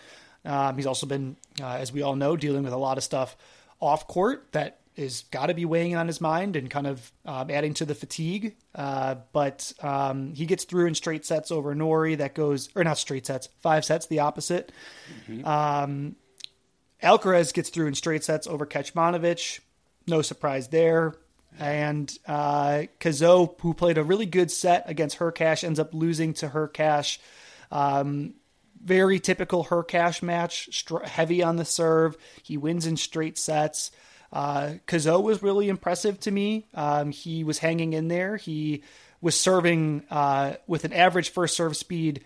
[0.43, 3.37] Um, he's also been, uh, as we all know, dealing with a lot of stuff
[3.79, 7.51] off court that is got to be weighing on his mind and kind of um,
[7.51, 8.55] adding to the fatigue.
[8.73, 12.17] Uh, but um, he gets through in straight sets over Nori.
[12.17, 14.71] That goes, or not straight sets, five sets, the opposite.
[15.29, 15.45] Mm-hmm.
[15.45, 16.15] Um,
[17.01, 19.59] Alcaraz gets through in straight sets over Kecmanovic.
[20.07, 21.15] No surprise there.
[21.59, 26.47] And uh, Cazaux, who played a really good set against Hurkacz, ends up losing to
[26.49, 27.17] Hurkacz.
[27.71, 28.35] Um,
[28.83, 32.15] very typical Hurkacz match, heavy on the serve.
[32.43, 33.91] He wins in straight sets.
[34.31, 36.67] Uh, Cazaux was really impressive to me.
[36.73, 38.37] Um, he was hanging in there.
[38.37, 38.83] He
[39.19, 42.23] was serving uh, with an average first serve speed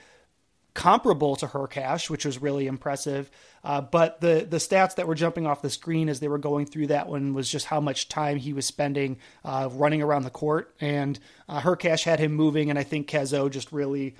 [0.73, 3.29] comparable to Hurkacz, which was really impressive.
[3.63, 6.65] Uh, but the the stats that were jumping off the screen as they were going
[6.65, 10.29] through that one was just how much time he was spending uh, running around the
[10.29, 10.73] court.
[10.79, 14.15] And uh, cash had him moving, and I think Cazaux just really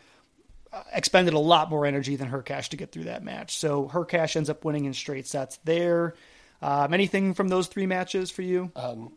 [0.72, 3.58] uh, expended a lot more energy than Hurkacz to get through that match.
[3.58, 6.16] So Hurkacz ends up winning in straight sets there.
[6.62, 8.72] Um, anything from those three matches for you?
[8.76, 9.14] Um,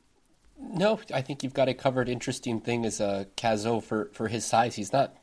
[0.59, 2.09] no, I think you've got it covered.
[2.09, 5.15] Interesting thing is uh, Cazaux for for his size, he's not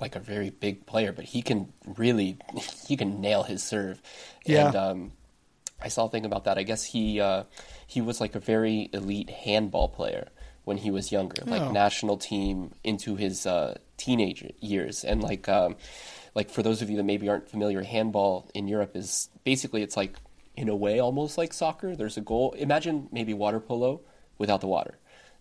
[0.00, 2.38] like a very big player, but he can really
[2.86, 4.00] he can nail his serve.
[4.44, 4.66] Yeah.
[4.66, 5.12] And um,
[5.80, 6.58] I saw a thing about that.
[6.58, 7.44] I guess he uh,
[7.86, 10.28] he was like a very elite handball player
[10.64, 11.50] when he was younger, oh.
[11.50, 15.76] like national team into his uh, teenage years, and like um,
[16.34, 19.96] like for those of you that maybe aren't familiar, handball in Europe is basically it's
[19.96, 20.16] like
[20.56, 21.94] in a way almost like soccer.
[21.94, 22.52] There's a goal.
[22.52, 24.00] Imagine maybe water polo
[24.38, 24.98] without the water.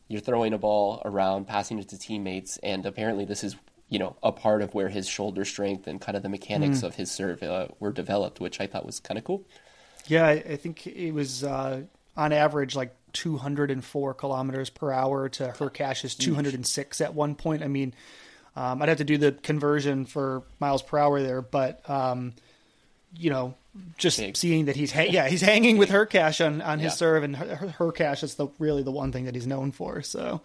[0.10, 3.56] You're throwing a ball around, passing it to teammates, and apparently this is
[3.94, 6.84] you know a part of where his shoulder strength and kind of the mechanics mm.
[6.84, 9.44] of his serve uh, were developed, which I thought was kind of cool.
[10.08, 11.84] Yeah, I think it was uh,
[12.18, 17.62] on average like 204 kilometers per hour to Hurkacz's 206 at one point.
[17.62, 17.94] I mean,
[18.56, 22.34] um, I'd have to do the conversion for miles per hour there, but um,
[23.16, 23.54] you know,
[24.00, 24.36] just Big.
[24.36, 26.96] seeing that he's ha- yeah he's hanging with Hurkacz on on his yeah.
[26.96, 30.02] serve, and Her- Hurkacz is the really the one thing that he's known for.
[30.02, 30.42] So,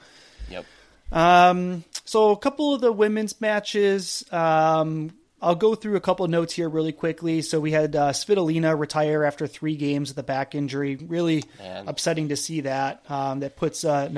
[0.51, 0.67] yep.
[1.11, 4.25] Um, so a couple of the women's matches.
[4.33, 7.42] Um, I'll go through a couple of notes here really quickly.
[7.42, 10.97] So we had uh, Svitolina retire after three games with a back injury.
[10.97, 11.87] Really Man.
[11.87, 13.05] upsetting to see that.
[13.09, 14.09] Um, that puts uh,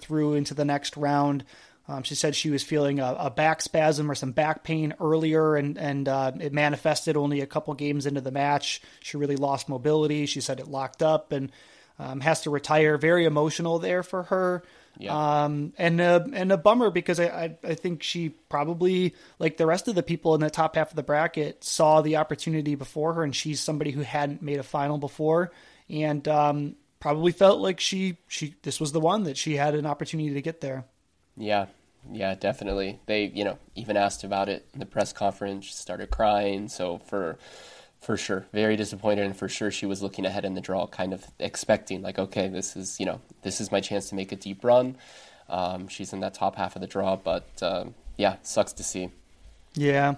[0.00, 1.44] through into the next round.
[1.88, 5.56] Um, she said she was feeling a, a, back spasm or some back pain earlier,
[5.56, 8.82] and and uh, it manifested only a couple games into the match.
[9.00, 10.26] She really lost mobility.
[10.26, 11.50] She said it locked up and
[11.98, 12.98] um, has to retire.
[12.98, 14.62] Very emotional there for her.
[14.98, 15.44] Yeah.
[15.44, 19.66] Um, and a, and a bummer because I, I, I think she probably like the
[19.66, 23.14] rest of the people in the top half of the bracket saw the opportunity before
[23.14, 25.52] her, and she's somebody who hadn't made a final before,
[25.88, 29.86] and um, probably felt like she she this was the one that she had an
[29.86, 30.84] opportunity to get there.
[31.36, 31.66] Yeah,
[32.10, 33.00] yeah, definitely.
[33.06, 36.68] They, you know, even asked about it in the press conference, started crying.
[36.68, 37.38] So for
[38.00, 41.12] for sure, very disappointed, and for sure she was looking ahead in the draw, kind
[41.12, 44.36] of expecting like, okay, this is you know, this is my chance to make a
[44.36, 44.96] deep run.
[45.48, 49.10] Um, she's in that top half of the draw, but um, yeah, sucks to see.
[49.74, 50.16] Yeah,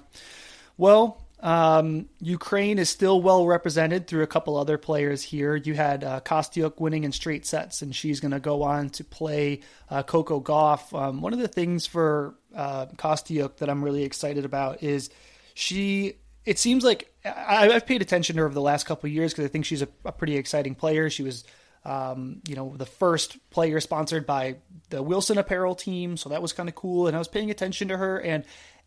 [0.76, 5.56] well, um, Ukraine is still well represented through a couple other players here.
[5.56, 9.04] You had uh, Kostyuk winning in straight sets, and she's going to go on to
[9.04, 10.98] play uh, Coco Gauff.
[10.98, 15.10] Um, one of the things for uh, Kostyuk that I'm really excited about is
[15.54, 16.14] she.
[16.46, 19.44] It seems like I, have paid attention to her over the last couple years because
[19.44, 21.10] I think she's a, a, pretty exciting player.
[21.10, 21.44] She was,
[21.84, 24.56] um, you know, the first player sponsored by
[24.88, 27.06] the Wilson Apparel team, so that was kind of cool.
[27.06, 28.44] And I was paying attention to her, and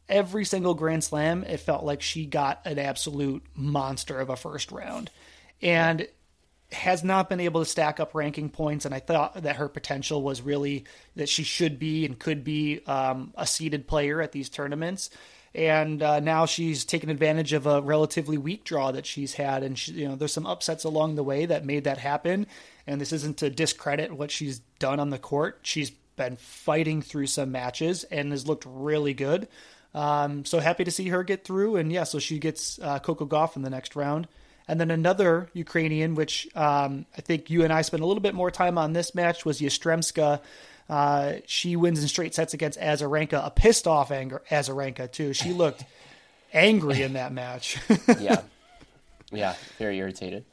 [0.10, 4.72] every single Grand Slam, it felt like she got an absolute monster of a first
[4.72, 5.12] round.
[5.62, 6.08] And
[6.74, 10.22] has not been able to stack up ranking points, and I thought that her potential
[10.22, 14.50] was really that she should be and could be um, a seeded player at these
[14.50, 15.10] tournaments.
[15.56, 19.78] And uh, now she's taken advantage of a relatively weak draw that she's had, and
[19.78, 22.48] she, you know there's some upsets along the way that made that happen.
[22.88, 25.60] And this isn't to discredit what she's done on the court.
[25.62, 29.48] She's been fighting through some matches and has looked really good.
[29.94, 31.76] Um, so happy to see her get through.
[31.76, 34.28] And yeah, so she gets uh, Coco Gauff in the next round.
[34.68, 38.34] And then another Ukrainian, which um, I think you and I spent a little bit
[38.34, 40.42] more time on this match, was Yastremska.
[40.89, 45.34] Uh, she wins in straight sets against Azarenka, a pissed off anger, Azarenka, too.
[45.34, 45.84] She looked
[46.54, 47.78] angry in that match.
[48.19, 48.41] yeah.
[49.32, 50.46] Yeah, very irritated.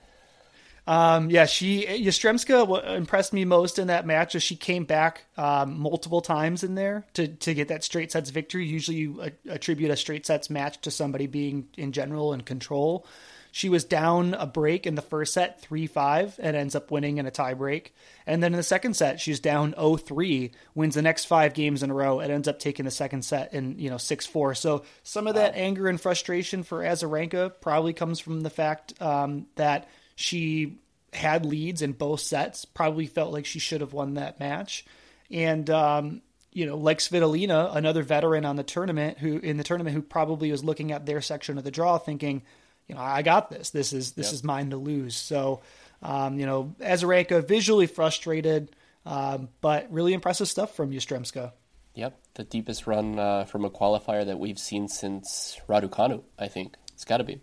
[0.86, 5.78] Um, yeah, she Yastremska impressed me most in that match as she came back um,
[5.78, 8.66] multiple times in there to to get that straight sets victory.
[8.66, 13.06] Usually, you attribute a straight sets match to somebody being in general in control.
[13.52, 17.18] She was down a break in the first set, 3 5, and ends up winning
[17.18, 17.88] in a tiebreak.
[18.26, 21.82] And then in the second set, she's down 0 3, wins the next five games
[21.82, 24.54] in a row, and ends up taking the second set in, you know, 6 4.
[24.54, 29.46] So some of that anger and frustration for Azarenka probably comes from the fact um,
[29.56, 30.78] that she
[31.12, 32.64] had leads in both sets.
[32.64, 34.84] Probably felt like she should have won that match,
[35.30, 39.94] and um, you know, Lex Svitolina, another veteran on the tournament who in the tournament
[39.94, 42.42] who probably was looking at their section of the draw, thinking,
[42.90, 43.70] you know, I got this.
[43.70, 44.34] This is this yep.
[44.34, 45.14] is mine to lose.
[45.14, 45.62] So,
[46.02, 48.74] um, you know, Azarenka visually frustrated,
[49.06, 51.52] um, but really impressive stuff from Yastremska.
[51.94, 56.22] Yep, the deepest run uh, from a qualifier that we've seen since Raducanu.
[56.36, 57.40] I think it's got to be.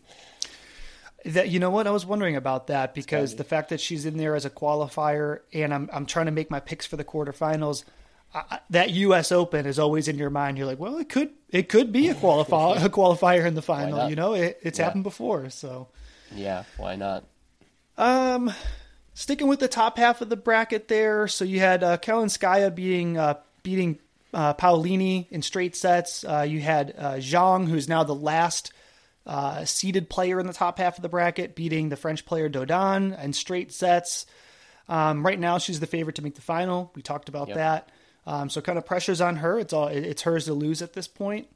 [1.24, 3.38] That you know what I was wondering about that because be.
[3.38, 6.52] the fact that she's in there as a qualifier and I'm I'm trying to make
[6.52, 7.86] my picks for the quarterfinals.
[8.34, 9.32] I, that U.S.
[9.32, 10.58] Open is always in your mind.
[10.58, 14.10] You're like, well, it could it could be a qualifier a qualifier in the final.
[14.10, 14.86] You know, it, it's yeah.
[14.86, 15.50] happened before.
[15.50, 15.88] So
[16.36, 17.24] yeah, why not?
[17.98, 18.54] Um,
[19.14, 21.28] sticking with the top half of the bracket there.
[21.28, 24.00] So you had uh, Kalinskaya being uh, beating
[24.34, 26.24] uh, Paolini in straight sets.
[26.24, 28.72] Uh, you had uh, Zhang, who's now the last
[29.26, 33.14] uh, seeded player in the top half of the bracket, beating the French player Dodin
[33.22, 34.26] in straight sets.
[34.88, 36.92] Um, right now, she's the favorite to make the final.
[36.96, 37.58] We talked about yep.
[37.58, 37.90] that.
[38.28, 39.58] Um, so kind of pressure's on her.
[39.58, 41.48] It's all it's hers to lose at this point.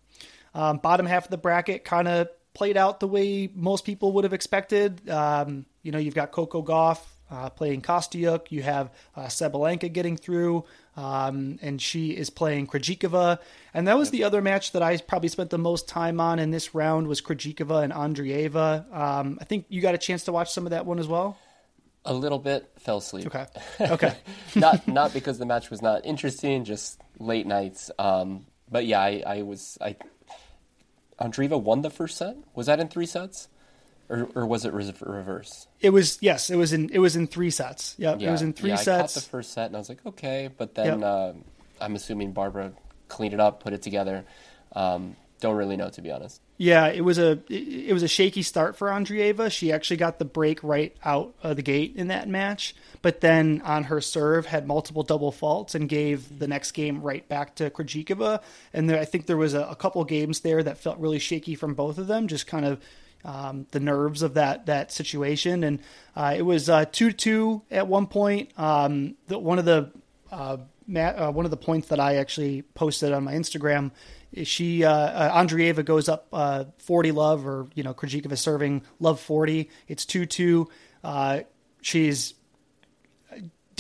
[0.56, 4.24] Um, bottom half of the bracket kind of played out the way most people would
[4.24, 5.08] have expected.
[5.10, 8.52] Um, you know, you've got Coco Gauff uh, playing Kostyuk.
[8.52, 10.64] You have uh, getting through,
[10.96, 13.40] um, and she is playing Krejcikova.
[13.74, 16.52] And that was the other match that I probably spent the most time on in
[16.52, 18.94] this round was Krejcikova and Andreeva.
[18.96, 21.38] Um, I think you got a chance to watch some of that one as well.
[22.04, 23.28] A little bit, fell asleep.
[23.28, 23.46] Okay.
[23.80, 24.16] Okay.
[24.56, 27.92] not not because the match was not interesting, just late nights.
[28.00, 29.96] Um, but yeah, I, I was I.
[31.20, 32.36] Andreeva won the first set.
[32.56, 33.48] Was that in three sets?
[34.12, 35.68] or, or was it reverse?
[35.80, 37.96] It was yes, it was in it was in three sets.
[37.98, 38.90] Yep, yeah, it was in three yeah, sets.
[38.90, 41.04] I caught the first set and I was like, okay, but then yep.
[41.04, 41.34] uh,
[41.80, 42.74] I'm assuming Barbara
[43.08, 44.26] cleaned it up, put it together.
[44.74, 46.40] Um, don't really know to be honest.
[46.58, 49.52] Yeah, it was a it was a shaky start for Andreeva.
[49.52, 53.62] She actually got the break right out of the gate in that match, but then
[53.66, 57.70] on her serve had multiple double faults and gave the next game right back to
[57.70, 58.42] Krejcikova.
[58.74, 61.56] And there, I think there was a, a couple games there that felt really shaky
[61.56, 62.80] from both of them, just kind of
[63.26, 65.64] um, the nerves of that that situation.
[65.64, 65.80] And
[66.16, 68.52] uh, it was uh, two two at one point.
[68.58, 69.92] Um, the, one of the
[70.32, 70.58] uh,
[70.96, 73.92] uh, one of the points that I actually posted on my Instagram.
[74.32, 76.28] Is she uh, uh, Andreeva goes up
[76.78, 79.70] forty love, or you know Krejcikova serving love forty.
[79.88, 80.70] It's two two.
[81.82, 82.34] she's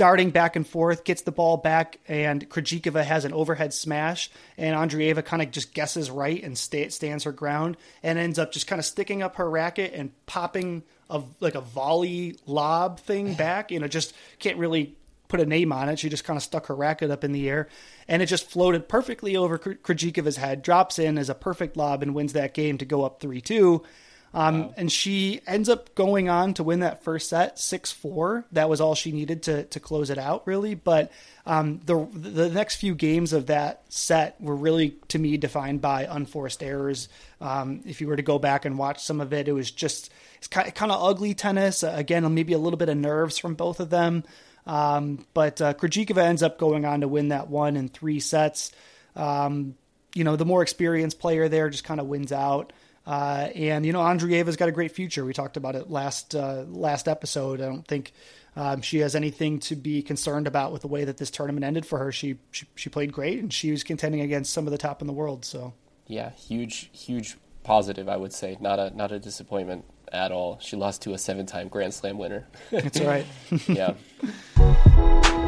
[0.02, 4.76] darting back and forth, gets the ball back, and Krejcikova has an overhead smash, and
[4.76, 8.68] Andreeva kind of just guesses right and stay, stands her ground, and ends up just
[8.68, 13.70] kind of sticking up her racket and popping a like a volley lob thing back.
[13.72, 14.96] You know, just can't really
[15.32, 15.98] put a name on it.
[15.98, 17.70] She just kind of stuck her racket up in the air,
[18.08, 22.14] and it just floated perfectly over Krejcikova's head, drops in as a perfect lob, and
[22.14, 23.82] wins that game to go up three two.
[24.34, 24.74] Um, wow.
[24.78, 28.46] And she ends up going on to win that first set, six four.
[28.54, 30.74] That was all she needed to to close it out, really.
[30.74, 31.12] But
[31.46, 36.08] um, the the next few games of that set were really, to me, defined by
[36.10, 37.10] unforced errors.
[37.42, 40.10] Um, if you were to go back and watch some of it, it was just
[40.38, 41.84] it's kind of, kind of ugly tennis.
[41.84, 44.24] Again, maybe a little bit of nerves from both of them.
[44.66, 48.72] Um, but uh, Krejcikova ends up going on to win that one in three sets.
[49.16, 49.76] Um,
[50.14, 52.74] you know, the more experienced player there just kind of wins out.
[53.06, 55.26] Uh, and you know, Andreeva's got a great future.
[55.26, 57.60] We talked about it last uh, last episode.
[57.62, 58.14] I don't think
[58.56, 61.86] um, she has anything to be concerned about with the way that this tournament ended
[61.86, 62.12] for her.
[62.12, 65.08] She, she she played great, and she was contending against some of the top in
[65.08, 65.46] the world.
[65.46, 65.74] So
[66.06, 68.58] yeah, huge huge positive, I would say.
[68.60, 70.58] Not a not a disappointment at all.
[70.62, 72.46] She lost to a seven time Grand Slam winner.
[72.72, 73.26] That's right.
[73.68, 73.94] yeah.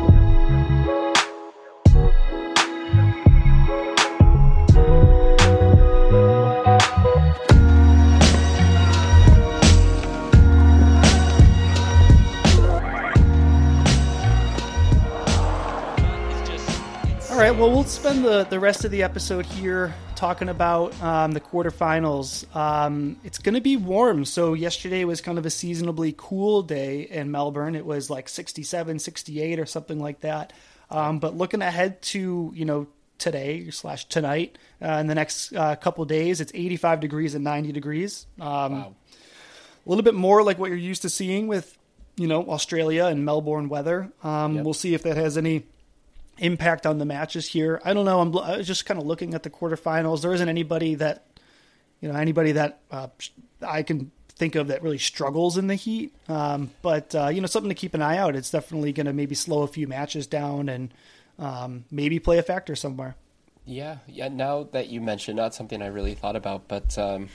[17.63, 22.53] well, we'll spend the, the rest of the episode here talking about um, the quarterfinals.
[22.53, 24.25] Um, it's going to be warm.
[24.25, 27.75] So, yesterday was kind of a seasonably cool day in Melbourne.
[27.75, 30.51] It was like 67, 68 or something like that.
[30.89, 35.77] Um, but looking ahead to, you know, today slash tonight, uh, in the next uh,
[35.77, 38.25] couple days, it's 85 degrees and 90 degrees.
[38.41, 38.95] Um, wow.
[39.85, 41.77] A little bit more like what you're used to seeing with,
[42.17, 44.11] you know, Australia and Melbourne weather.
[44.21, 44.65] Um, yep.
[44.65, 45.63] We'll see if that has any
[46.43, 47.81] impact on the matches here.
[47.83, 48.19] I don't know.
[48.19, 50.21] I'm just kind of looking at the quarterfinals.
[50.21, 51.25] There isn't anybody that
[52.01, 53.07] you know anybody that uh,
[53.65, 56.13] I can think of that really struggles in the heat.
[56.27, 58.35] Um, but uh, you know, something to keep an eye out.
[58.35, 60.93] It's definitely going to maybe slow a few matches down and
[61.39, 63.15] um, maybe play a factor somewhere.
[63.65, 64.27] Yeah, yeah.
[64.27, 67.29] Now that you mentioned, not something I really thought about, but um,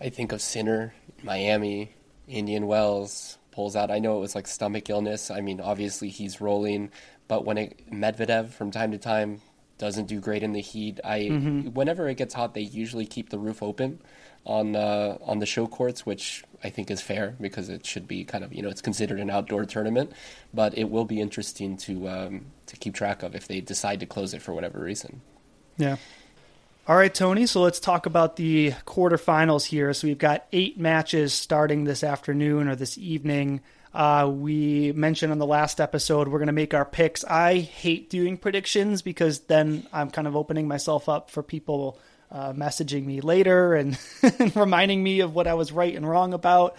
[0.00, 0.92] I think of Sinner,
[1.22, 1.94] Miami,
[2.26, 3.92] Indian Wells, pulls out.
[3.92, 5.30] I know it was like stomach illness.
[5.30, 6.90] I mean, obviously he's rolling,
[7.28, 9.40] but when it, Medvedev from time to time
[9.76, 11.60] doesn't do great in the heat, I mm-hmm.
[11.74, 14.00] whenever it gets hot, they usually keep the roof open
[14.44, 18.24] on uh, on the show courts, which I think is fair because it should be
[18.24, 20.12] kind of you know it's considered an outdoor tournament,
[20.52, 24.06] but it will be interesting to um, to keep track of if they decide to
[24.06, 25.20] close it for whatever reason.
[25.76, 25.96] Yeah.
[26.88, 27.44] All right, Tony.
[27.44, 29.92] So let's talk about the quarterfinals here.
[29.92, 33.60] So we've got eight matches starting this afternoon or this evening.
[33.98, 37.24] Uh, we mentioned on the last episode we're going to make our picks.
[37.24, 41.98] I hate doing predictions because then I'm kind of opening myself up for people
[42.30, 43.98] uh, messaging me later and,
[44.54, 46.76] reminding me of what I was right and wrong about.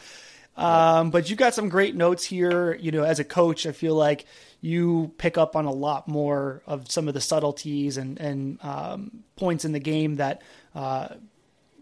[0.56, 2.74] Um, but you got some great notes here.
[2.76, 4.26] You know, as a coach, I feel like
[4.62, 9.24] you pick up on a lot more of some of the subtleties and and um,
[9.36, 10.42] points in the game that
[10.74, 11.10] uh,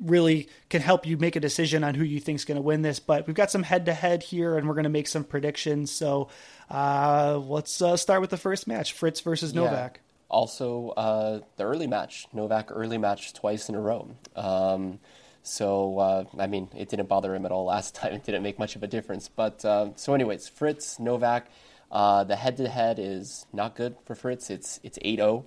[0.01, 2.81] really can help you make a decision on who you think is going to win
[2.81, 2.99] this.
[2.99, 5.91] But we've got some head to head here, and we're going to make some predictions.
[5.91, 6.29] So
[6.69, 9.95] uh, let's uh, start with the first match: Fritz versus Novak.
[9.95, 10.01] Yeah.
[10.29, 14.09] Also, uh, the early match, Novak early match twice in a row.
[14.35, 14.99] Um,
[15.41, 18.13] so, uh, I mean, it didn't bother him at all last time.
[18.13, 19.29] It didn't make much of a difference.
[19.29, 21.47] But uh, so, anyways, Fritz, Novak,
[21.91, 24.49] uh, the head to head is not good for Fritz.
[24.49, 25.45] It's it's 8 0.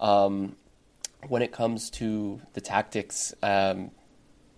[0.00, 0.56] Um,
[1.28, 3.90] when it comes to the tactics, um,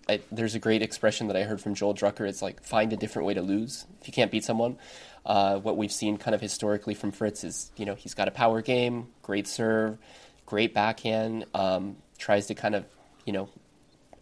[0.07, 2.27] I, there's a great expression that I heard from Joel Drucker.
[2.27, 4.77] It's like find a different way to lose if you can't beat someone.
[5.25, 8.31] Uh, what we've seen kind of historically from Fritz is, you know, he's got a
[8.31, 9.97] power game, great serve,
[10.45, 12.85] great backhand, um, tries to kind of,
[13.25, 13.49] you know,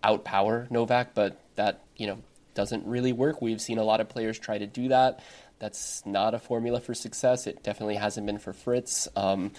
[0.03, 2.17] outpower Novak, but that, you know,
[2.53, 3.41] doesn't really work.
[3.41, 5.21] We've seen a lot of players try to do that.
[5.59, 7.47] That's not a formula for success.
[7.47, 9.07] It definitely hasn't been for Fritz.
[9.15, 9.51] Um,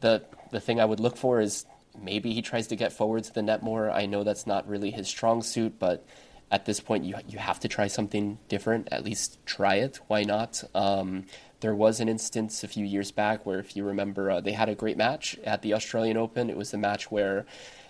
[0.00, 1.64] the the thing I would look for is
[2.02, 3.90] maybe he tries to get forward to the net more.
[3.90, 6.04] I know that's not really his strong suit, but
[6.50, 8.88] at this point you you have to try something different.
[8.92, 10.00] At least try it.
[10.06, 10.62] Why not?
[10.74, 11.24] Um,
[11.60, 14.68] there was an instance a few years back where, if you remember, uh, they had
[14.68, 16.50] a great match at the Australian Open.
[16.50, 17.46] It was the match where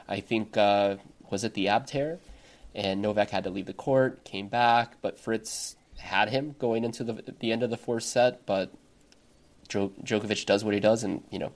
[0.09, 0.97] I think uh,
[1.31, 2.19] was it the ab tear,
[2.75, 7.05] and Novak had to leave the court, came back, but Fritz had him going into
[7.05, 8.73] the the end of the fourth set, but
[9.69, 11.53] Djokovic does what he does, and you know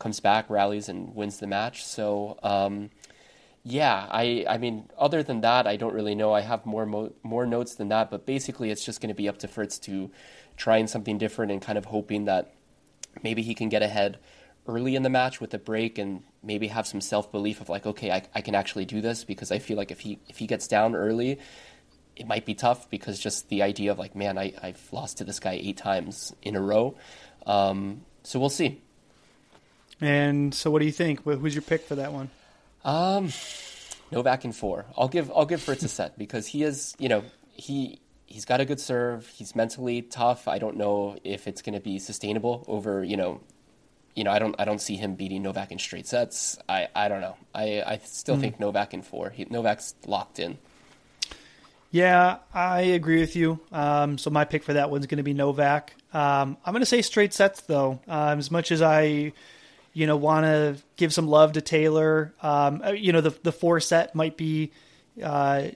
[0.00, 1.84] comes back, rallies, and wins the match.
[1.84, 2.38] So.
[2.42, 2.90] Um,
[3.62, 6.32] yeah, I I mean, other than that, I don't really know.
[6.32, 9.28] I have more mo- more notes than that, but basically, it's just going to be
[9.28, 10.10] up to Fritz to
[10.56, 12.54] trying something different and kind of hoping that
[13.22, 14.18] maybe he can get ahead
[14.66, 17.86] early in the match with a break and maybe have some self belief of like,
[17.86, 20.46] okay, I, I can actually do this because I feel like if he if he
[20.46, 21.38] gets down early,
[22.16, 25.24] it might be tough because just the idea of like, man, I I've lost to
[25.24, 26.96] this guy eight times in a row.
[27.46, 28.82] Um, so we'll see.
[30.00, 31.24] And so, what do you think?
[31.24, 32.30] Who's your pick for that one?
[32.84, 33.30] Um,
[34.10, 34.86] Novak in four.
[34.96, 37.22] I'll give I'll give Fritz a set because he is you know
[37.52, 39.26] he he's got a good serve.
[39.28, 40.48] He's mentally tough.
[40.48, 43.40] I don't know if it's going to be sustainable over you know
[44.14, 46.58] you know I don't I don't see him beating Novak in straight sets.
[46.68, 47.36] I I don't know.
[47.54, 48.40] I I still mm.
[48.40, 49.30] think Novak in four.
[49.30, 50.58] He, Novak's locked in.
[51.92, 53.58] Yeah, I agree with you.
[53.72, 55.94] Um, so my pick for that one's going to be Novak.
[56.14, 58.00] Um, I'm going to say straight sets though.
[58.06, 59.32] Um, as much as I
[59.92, 62.32] you know, want to give some love to Taylor.
[62.42, 64.72] Um, uh, you know, the the four set might be
[65.22, 65.68] uh,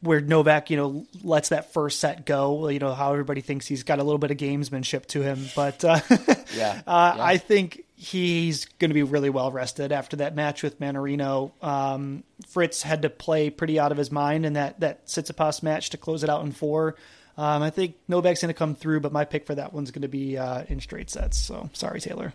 [0.00, 2.68] where Novak, you know, lets that first set go.
[2.68, 5.84] You know, how everybody thinks he's got a little bit of gamesmanship to him, but
[5.84, 6.00] uh,
[6.56, 10.62] yeah, uh, yeah, I think he's going to be really well rested after that match
[10.62, 11.52] with Mannarino.
[11.62, 15.90] Um, Fritz had to play pretty out of his mind in that that Tsitsipas match
[15.90, 16.96] to close it out in four.
[17.36, 20.02] Um, I think Novak's going to come through, but my pick for that one's going
[20.02, 21.38] to be uh, in straight sets.
[21.38, 22.34] So sorry, Taylor.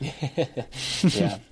[1.02, 1.38] yeah.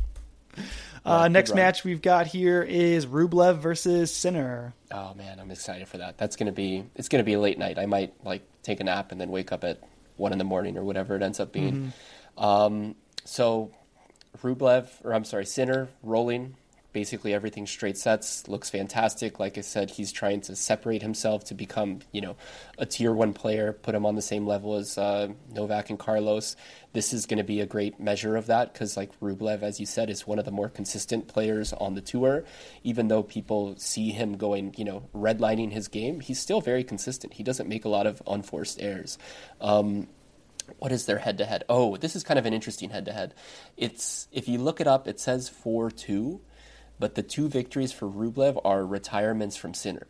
[1.07, 4.73] Uh, next match we've got here is Rublev versus Sinner.
[4.91, 6.17] Oh man, I'm excited for that.
[6.17, 7.79] That's gonna be it's gonna be a late night.
[7.79, 9.81] I might like take a nap and then wake up at
[10.17, 11.93] one in the morning or whatever it ends up being.
[12.39, 12.43] Mm-hmm.
[12.43, 12.95] Um,
[13.27, 13.71] so
[14.43, 16.57] Rublev, or I'm sorry, Sinner rolling
[16.95, 19.39] basically everything straight sets looks fantastic.
[19.39, 22.37] Like i said he's trying to separate himself to become you know
[22.79, 26.57] a tier one player put him on the same level as uh, novak and carlos.
[26.95, 29.85] This is going to be a great measure of that because like rublev as you
[29.85, 32.45] said is one of the more consistent players on the tour.
[32.83, 37.35] Even though people see him going you know redlining his game he's still very consistent.
[37.35, 39.19] He doesn't make a lot of unforced errors.
[39.61, 40.09] Um,
[40.79, 41.65] what is their head to head?
[41.69, 43.35] Oh, this is kind of an interesting head to head.
[43.77, 46.41] It's if you look it up, it says four two,
[47.05, 50.07] but the two victories for Rublev are retirements from Sinner,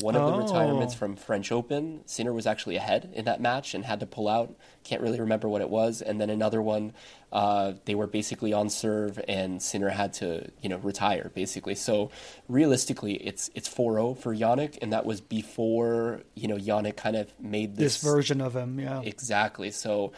[0.00, 0.38] One of the Oh.
[0.38, 4.26] retirements from French Open, Sinner was actually ahead in that match and had to pull
[4.26, 4.52] out.
[4.82, 6.02] Can't really remember what it was.
[6.02, 6.94] And then another one,
[7.30, 11.76] uh, they were basically on serve, and Sinner had to, you know, retire basically.
[11.76, 12.10] So
[12.48, 17.32] realistically, it's it's 4-0 for Yannick, and that was before you know Yannick kind of
[17.38, 19.00] made This version of him, yeah.
[19.02, 19.70] Exactly.
[19.70, 20.10] So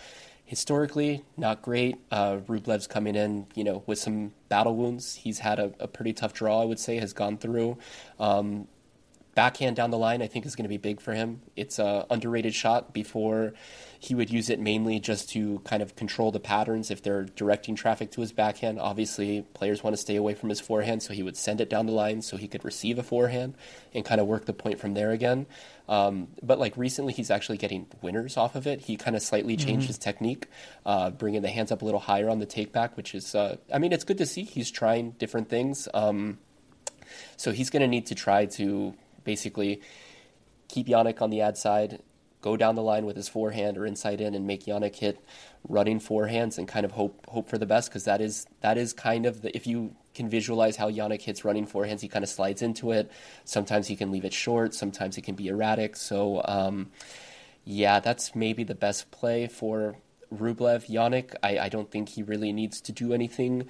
[0.45, 1.97] historically, not great.
[2.11, 5.15] Uh, Rublev's coming in, you know, with some battle wounds.
[5.17, 7.79] He's had a, a pretty tough draw, I would say, has gone through.
[8.21, 8.69] Um,
[9.35, 11.43] backhand down the line, I think, is going to be big for him.
[11.57, 12.93] It's a underrated shot.
[12.93, 13.55] Before,
[13.99, 17.75] he would use it mainly just to kind of control the patterns if they're directing
[17.75, 18.79] traffic to his backhand.
[18.79, 21.87] Obviously, players want to stay away from his forehand, so he would send it down
[21.87, 23.55] the line so he could receive a forehand
[23.95, 25.47] and kind of work the point from there again.
[25.89, 28.83] Um, but like recently, he's actually getting winners off of it.
[28.83, 30.47] He kind of slightly changed his technique,
[30.87, 33.79] uh, bringing the hands up a little higher on the takeback, which is, uh, I
[33.79, 34.45] mean, it's good to see.
[34.45, 35.89] He's trying different things.
[35.93, 36.39] Um,
[37.37, 38.95] so he's going to need to try to
[39.25, 39.81] basically
[40.69, 42.01] keep Yannick on the ad side,
[42.41, 45.19] go down the line with his forehand or inside in, and make Yannick hit
[45.69, 48.93] running forehands and kind of hope hope for the best because that is that is
[48.93, 52.29] kind of the if you can visualize how Yannick hits running forehands, he kind of
[52.29, 53.11] slides into it.
[53.45, 54.75] Sometimes he can leave it short.
[54.75, 55.97] Sometimes it can be erratic.
[55.97, 56.91] So um,
[57.65, 59.97] yeah, that's maybe the best play for
[60.33, 60.89] Rublev.
[60.89, 63.69] Yannick, I, I don't think he really needs to do anything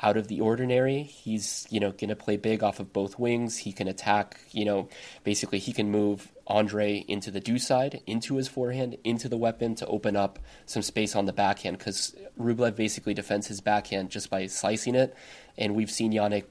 [0.00, 1.02] out of the ordinary.
[1.02, 3.58] He's, you know, going to play big off of both wings.
[3.58, 4.88] He can attack, you know,
[5.24, 9.74] basically he can move Andre into the do side, into his forehand, into the weapon
[9.76, 14.30] to open up some space on the backhand because Rublev basically defends his backhand just
[14.30, 15.16] by slicing it.
[15.58, 16.44] And we've seen Yannick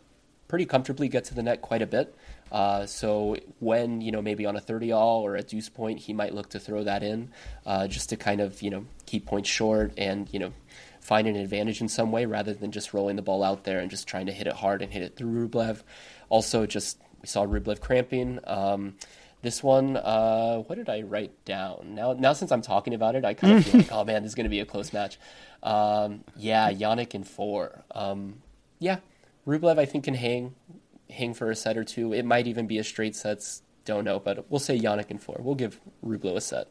[0.47, 2.15] pretty comfortably get to the net quite a bit.
[2.55, 6.13] Uh, so when you know maybe on a 30 all or a deuce point, he
[6.13, 7.29] might look to throw that in
[7.65, 10.53] uh, just to kind of you know keep points short and you know
[11.01, 13.91] find an advantage in some way rather than just rolling the ball out there and
[13.91, 15.83] just trying to hit it hard and hit it through Rublev.
[16.29, 18.39] Also, just we saw Rublev cramping.
[18.45, 18.95] Um,
[19.41, 21.93] this one, uh, what did I write down?
[21.93, 24.31] Now, now since I'm talking about it, I kind of feel like, oh man, this
[24.31, 25.19] is going to be a close match.
[25.61, 27.83] Um, yeah, Yannick in four.
[27.91, 28.43] Um,
[28.79, 28.99] yeah,
[29.45, 30.55] Rublev I think can hang,
[31.09, 32.13] hang for a set or two.
[32.13, 33.61] It might even be a straight sets.
[33.85, 35.37] Don't know, but we'll say Yannick in four.
[35.39, 36.67] We'll give Rublev a set.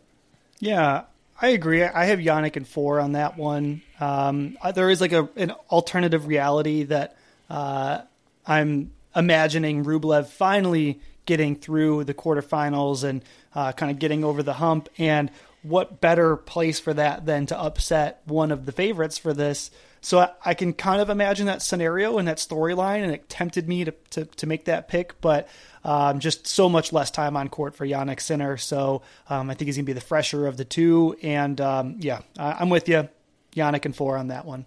[0.58, 1.04] Yeah,
[1.40, 1.82] I agree.
[1.82, 3.82] I have Yannick in four on that one.
[4.00, 7.16] Um, uh, there is like a an alternative reality that
[7.48, 8.02] uh,
[8.46, 13.24] I'm imagining Rublev finally getting through the quarterfinals and
[13.54, 14.88] uh, kind of getting over the hump.
[14.98, 15.30] And
[15.62, 19.70] what better place for that than to upset one of the favorites for this?
[20.04, 23.66] So I, I can kind of imagine that scenario and that storyline, and it tempted
[23.66, 25.48] me to, to, to make that pick, but
[25.82, 28.58] um, just so much less time on court for Yannick Sinner.
[28.58, 29.00] So
[29.30, 31.16] um, I think he's going to be the fresher of the two.
[31.22, 33.08] And um, yeah, I, I'm with you.
[33.56, 34.66] Yannick and four on that one.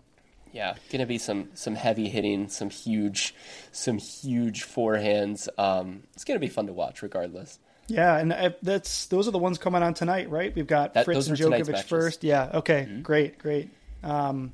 [0.54, 3.36] Yeah, gonna be some some heavy hitting, some huge,
[3.72, 5.48] some huge forehands.
[5.60, 7.60] Um, it's gonna be fun to watch, regardless.
[7.88, 10.56] Yeah, and uh, that's those are the ones coming on tonight, right?
[10.56, 12.24] We've got That- Fritz and Djokovic first.
[12.24, 12.50] Yeah.
[12.56, 13.02] Okay.
[13.04, 13.38] Great.
[13.38, 13.70] Great.
[14.04, 14.54] Um,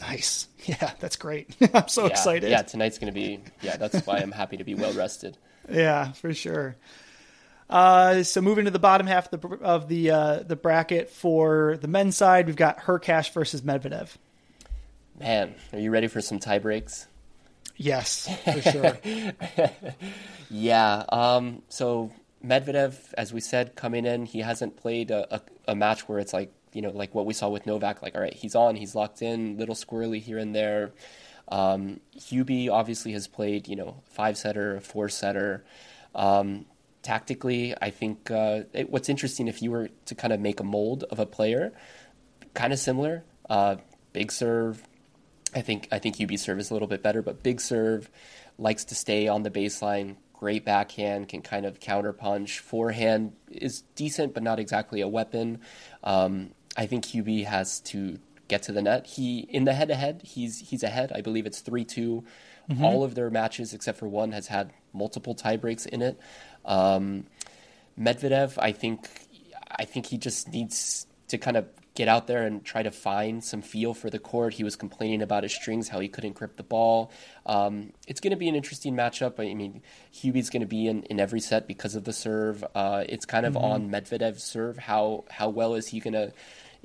[0.00, 0.48] nice.
[0.66, 1.54] Yeah, that's great.
[1.74, 2.50] I'm so yeah, excited.
[2.50, 3.40] Yeah, tonight's gonna be.
[3.62, 5.38] Yeah, that's why I'm happy to be well rested.
[5.70, 6.74] Yeah, for sure.
[7.70, 11.78] Uh, so moving to the bottom half of the of the uh, the bracket for
[11.80, 14.08] the men's side, we've got Hurkacz versus Medvedev.
[15.20, 17.06] Man, are you ready for some tie breaks?
[17.76, 18.98] Yes, for sure.
[20.50, 21.04] Yeah.
[21.08, 22.12] Um, so
[22.44, 26.32] Medvedev, as we said, coming in, he hasn't played a, a, a match where it's
[26.32, 28.02] like you know like what we saw with Novak.
[28.02, 30.92] Like, all right, he's on, he's locked in, little squirrely here and there.
[31.48, 35.64] Um, Hubie obviously has played you know five setter, four setter.
[36.14, 36.66] Um,
[37.02, 40.64] tactically, I think uh, it, what's interesting if you were to kind of make a
[40.64, 41.72] mold of a player,
[42.52, 43.24] kind of similar.
[43.48, 43.76] Uh,
[44.12, 44.86] big serve.
[45.54, 48.10] I think I think Hubie's serve is a little bit better, but big serve
[48.58, 50.16] likes to stay on the baseline.
[50.34, 52.58] Great backhand, can kind of counter punch.
[52.58, 55.60] Forehand is decent, but not exactly a weapon.
[56.04, 58.18] Um, I think Hubie has to
[58.48, 59.06] get to the net.
[59.06, 61.12] He in the head to head, he's he's ahead.
[61.12, 62.24] I believe it's three-two.
[62.82, 66.18] All of their matches except for one has had multiple tie breaks in it.
[66.64, 67.26] Um,
[67.96, 69.08] Medvedev, I think,
[69.70, 73.42] I think he just needs to kind of get out there and try to find
[73.42, 74.52] some feel for the court.
[74.54, 77.12] He was complaining about his strings, how he couldn't grip the ball.
[77.46, 79.38] Um, it's going to be an interesting matchup.
[79.38, 82.64] I mean, Hubie's going to be in, in every set because of the serve.
[82.74, 84.76] Uh, it's kind of on Medvedev's serve.
[84.76, 86.32] How how well is he going to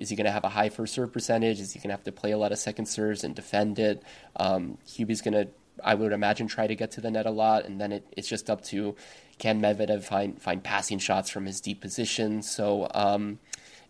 [0.02, 1.60] is he going to have a high first serve percentage?
[1.60, 4.02] Is he going to have to play a lot of second serves and defend it?
[4.36, 5.48] Um, Hubie's going to,
[5.84, 8.28] I would imagine, try to get to the net a lot, and then it, it's
[8.28, 8.96] just up to
[9.38, 12.42] can Medvedev find find passing shots from his deep position.
[12.42, 13.38] So um,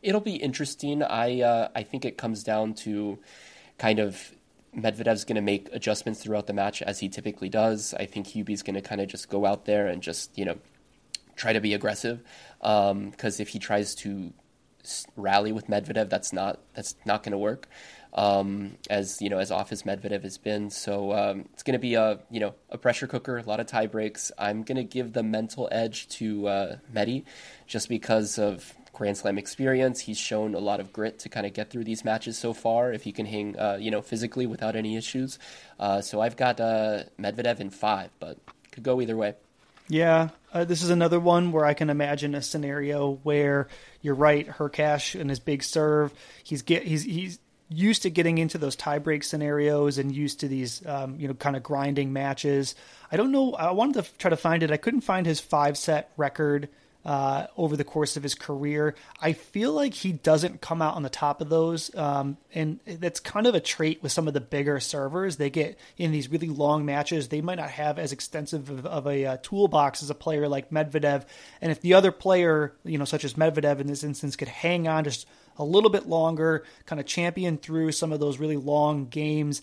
[0.01, 1.01] it'll be interesting.
[1.01, 3.18] I uh, I think it comes down to
[3.78, 4.34] kind of
[4.76, 7.93] Medvedev's going to make adjustments throughout the match as he typically does.
[7.93, 10.57] I think Hubie's going to kind of just go out there and just you know
[11.38, 12.22] try to be aggressive
[12.59, 14.34] because um, if he tries to
[15.15, 17.67] rally with Medvedev, that's not that's not going to work.
[18.13, 21.79] Um, as you know, as off as Medvedev has been, so um, it's going to
[21.79, 24.32] be a you know a pressure cooker, a lot of tie breaks.
[24.38, 27.25] I'm going to give the mental edge to uh, Medi,
[27.67, 30.01] just because of Grand Slam experience.
[30.01, 32.91] He's shown a lot of grit to kind of get through these matches so far.
[32.91, 35.39] If he can hang, uh, you know, physically without any issues.
[35.79, 38.38] Uh, so I've got uh, Medvedev in five, but
[38.71, 39.36] could go either way.
[39.91, 43.67] Yeah, uh, this is another one where I can imagine a scenario where
[44.01, 46.13] you're right, Hurkacz and his big serve.
[46.45, 50.85] He's get he's he's used to getting into those tiebreak scenarios and used to these
[50.85, 52.73] um, you know kind of grinding matches.
[53.11, 53.53] I don't know.
[53.53, 54.71] I wanted to try to find it.
[54.71, 56.69] I couldn't find his five set record
[57.03, 58.95] uh, over the course of his career.
[59.21, 63.19] I feel like he doesn't come out on the top of those, um, and that's
[63.19, 65.37] kind of a trait with some of the bigger servers.
[65.37, 67.27] They get in these really long matches.
[67.27, 70.69] They might not have as extensive of, of a uh, toolbox as a player like
[70.69, 71.25] Medvedev,
[71.61, 74.87] and if the other player, you know, such as Medvedev in this instance, could hang
[74.87, 75.27] on just
[75.57, 79.61] a little bit longer, kind of champion through some of those really long games.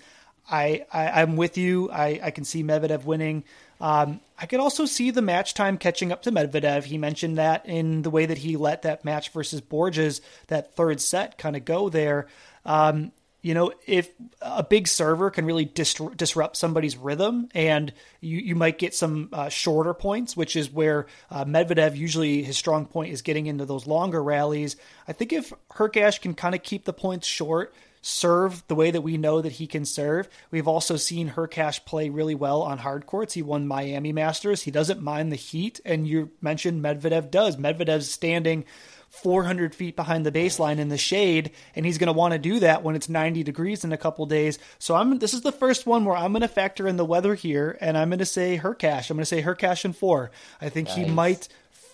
[0.50, 1.90] I, I am with you.
[1.90, 3.44] I, I can see Medvedev winning.
[3.80, 6.84] Um, I could also see the match time catching up to Medvedev.
[6.84, 11.00] He mentioned that in the way that he let that match versus Borges, that third
[11.00, 12.26] set, kind of go there.
[12.64, 14.10] Um, you know, if
[14.42, 19.28] a big server can really dis- disrupt somebody's rhythm, and you, you might get some
[19.32, 23.64] uh, shorter points, which is where uh, Medvedev usually his strong point is getting into
[23.64, 24.76] those longer rallies.
[25.06, 27.72] I think if Hurkacz can kind of keep the points short,
[28.02, 30.28] serve the way that we know that he can serve.
[30.50, 33.34] We've also seen Hurkacz play really well on hard courts.
[33.34, 34.62] He won Miami Masters.
[34.62, 37.56] He doesn't mind the heat, and you mentioned Medvedev does.
[37.56, 38.64] Medvedev's standing
[39.10, 42.60] 400 feet behind the baseline in the shade, and he's going to want to do
[42.60, 44.58] that when it's 90 degrees in a couple days.
[44.78, 47.34] So I'm this is the first one where I'm going to factor in the weather
[47.34, 49.10] here, and I'm going to say Hurkacz.
[49.10, 50.30] I'm going to say Hurkacz in four.
[50.60, 50.96] I think nice.
[50.96, 51.48] he might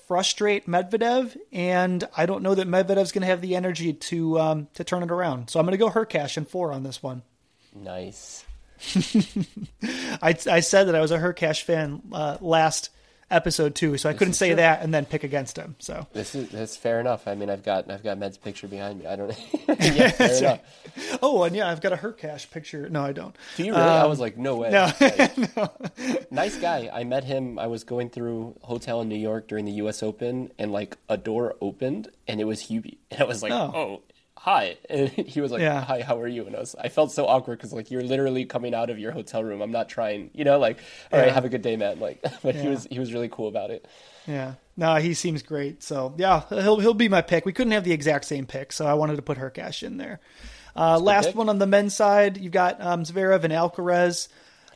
[0.07, 4.69] frustrate Medvedev, and I don't know that Medvedev's going to have the energy to um,
[4.75, 5.51] to turn it around.
[5.51, 7.23] So I'm going to go Hurkacz in four on this one.
[7.75, 8.45] Nice.
[10.23, 12.91] I, I said that I was a Hurkacz fan uh, last
[13.31, 14.57] episode two, so I this couldn't say true.
[14.57, 15.77] that and then pick against him.
[15.79, 17.27] So this is that's fair enough.
[17.27, 19.07] I mean, I've got I've got Med's picture behind me.
[19.07, 19.31] I don't.
[19.69, 20.61] yeah, fair enough.
[21.23, 22.89] Oh, and yeah, I've got a Hurkacz picture.
[22.89, 23.37] No, I don't.
[23.57, 23.85] Do you really?
[23.85, 24.71] Um, I was like, no way.
[24.71, 24.91] No.
[25.01, 25.73] Like, no.
[26.31, 26.91] nice guy.
[26.93, 27.59] I met him.
[27.59, 30.03] I was going through hotel in New York during the U.S.
[30.03, 33.73] Open, and like a door opened, and it was Hubie, and I was like, oh,
[33.75, 34.03] oh
[34.37, 35.83] hi and he was like yeah.
[35.83, 38.45] hi how are you and I, was, I felt so awkward because like you're literally
[38.45, 40.79] coming out of your hotel room i'm not trying you know like
[41.13, 41.27] all yeah.
[41.27, 42.63] right have a good day man like but yeah.
[42.63, 43.87] he was he was really cool about it
[44.27, 47.85] yeah no he seems great so yeah he'll he'll be my pick we couldn't have
[47.85, 50.21] the exact same pick so i wanted to put Hurkacz in there
[50.77, 54.27] uh, last one on the men's side you've got um, Zverev and Alcaraz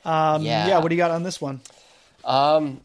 [0.04, 0.68] um, yeah.
[0.68, 1.60] yeah what do you got on this one
[2.24, 2.80] um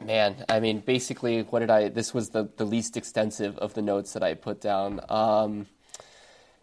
[0.00, 1.88] Man, I mean, basically, what did I?
[1.88, 5.00] This was the, the least extensive of the notes that I put down.
[5.08, 5.66] Um,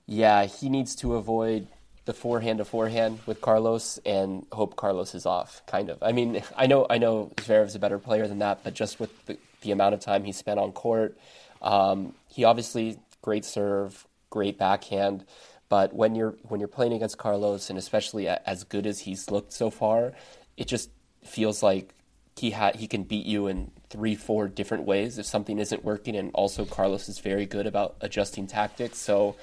[0.07, 1.67] yeah, he needs to avoid
[2.05, 5.63] the forehand to forehand with Carlos and hope Carlos is off.
[5.65, 6.01] Kind of.
[6.01, 9.25] I mean, I know I know Zverev's a better player than that, but just with
[9.25, 11.17] the, the amount of time he spent on court,
[11.61, 15.25] um, he obviously great serve, great backhand.
[15.67, 19.51] But when you're when you're playing against Carlos, and especially as good as he's looked
[19.51, 20.13] so far,
[20.57, 20.91] it just
[21.23, 21.95] feels like
[22.37, 26.15] he ha- he can beat you in three, four different ways if something isn't working.
[26.15, 28.99] And also, Carlos is very good about adjusting tactics.
[28.99, 29.37] So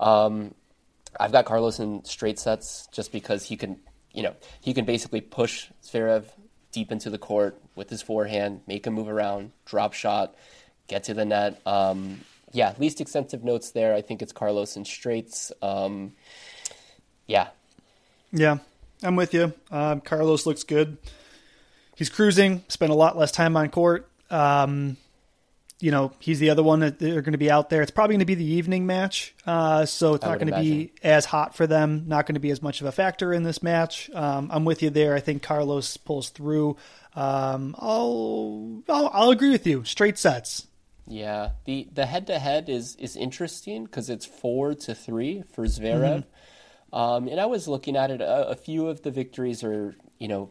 [0.00, 0.54] um,
[1.18, 3.78] I've got Carlos in straight sets just because he can,
[4.12, 6.24] you know, he can basically push Zverev
[6.72, 10.34] deep into the court with his forehand, make him move around, drop shot,
[10.86, 11.60] get to the net.
[11.66, 12.20] Um,
[12.52, 13.94] yeah, least extensive notes there.
[13.94, 15.52] I think it's Carlos in straights.
[15.62, 16.12] Um,
[17.26, 17.48] yeah.
[18.32, 18.58] Yeah,
[19.02, 19.52] I'm with you.
[19.70, 20.98] Um, Carlos looks good.
[21.96, 24.08] He's cruising, spent a lot less time on court.
[24.30, 24.96] Um,
[25.82, 27.82] you know, he's the other one that they're going to be out there.
[27.82, 30.92] It's probably going to be the evening match, uh, so it's not going to be
[31.02, 32.04] as hot for them.
[32.06, 34.10] Not going to be as much of a factor in this match.
[34.14, 35.14] Um, I'm with you there.
[35.14, 36.76] I think Carlos pulls through.
[37.14, 39.84] Um, I'll, I'll, I'll agree with you.
[39.84, 40.66] Straight sets.
[41.06, 45.64] Yeah, the the head to head is is interesting because it's four to three for
[45.64, 46.24] Zverev.
[46.24, 46.96] Mm-hmm.
[46.96, 48.20] Um, and I was looking at it.
[48.20, 50.50] A, a few of the victories are you know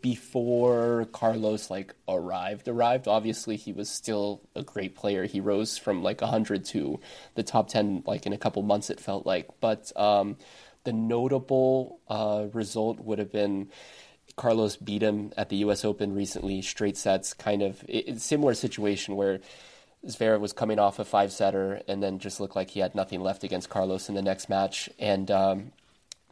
[0.00, 3.06] before Carlos like arrived arrived.
[3.06, 5.24] Obviously he was still a great player.
[5.24, 7.00] He rose from like 100 to
[7.34, 9.48] the top 10 like in a couple months it felt like.
[9.60, 10.36] But um,
[10.84, 13.70] the notable uh, result would have been
[14.36, 16.62] Carlos beat him at the US Open recently.
[16.62, 19.40] Straight sets kind of it, similar situation where
[20.06, 23.20] Zverev was coming off a five setter and then just looked like he had nothing
[23.20, 24.88] left against Carlos in the next match.
[24.98, 25.72] And um,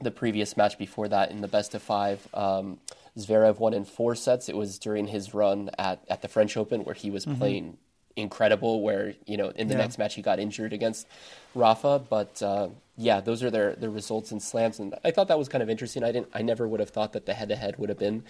[0.01, 2.79] the previous match before that in the best of five um,
[3.17, 4.49] Zverev won in four sets.
[4.49, 7.39] It was during his run at, at the French Open where he was mm-hmm.
[7.39, 7.79] playing
[8.17, 8.83] incredible.
[8.83, 9.81] Where you know in the yeah.
[9.81, 11.07] next match he got injured against
[11.55, 15.39] Rafa, but uh, yeah, those are their their results in slams, and I thought that
[15.39, 16.05] was kind of interesting.
[16.05, 18.25] I didn't, I never would have thought that the head to head would have been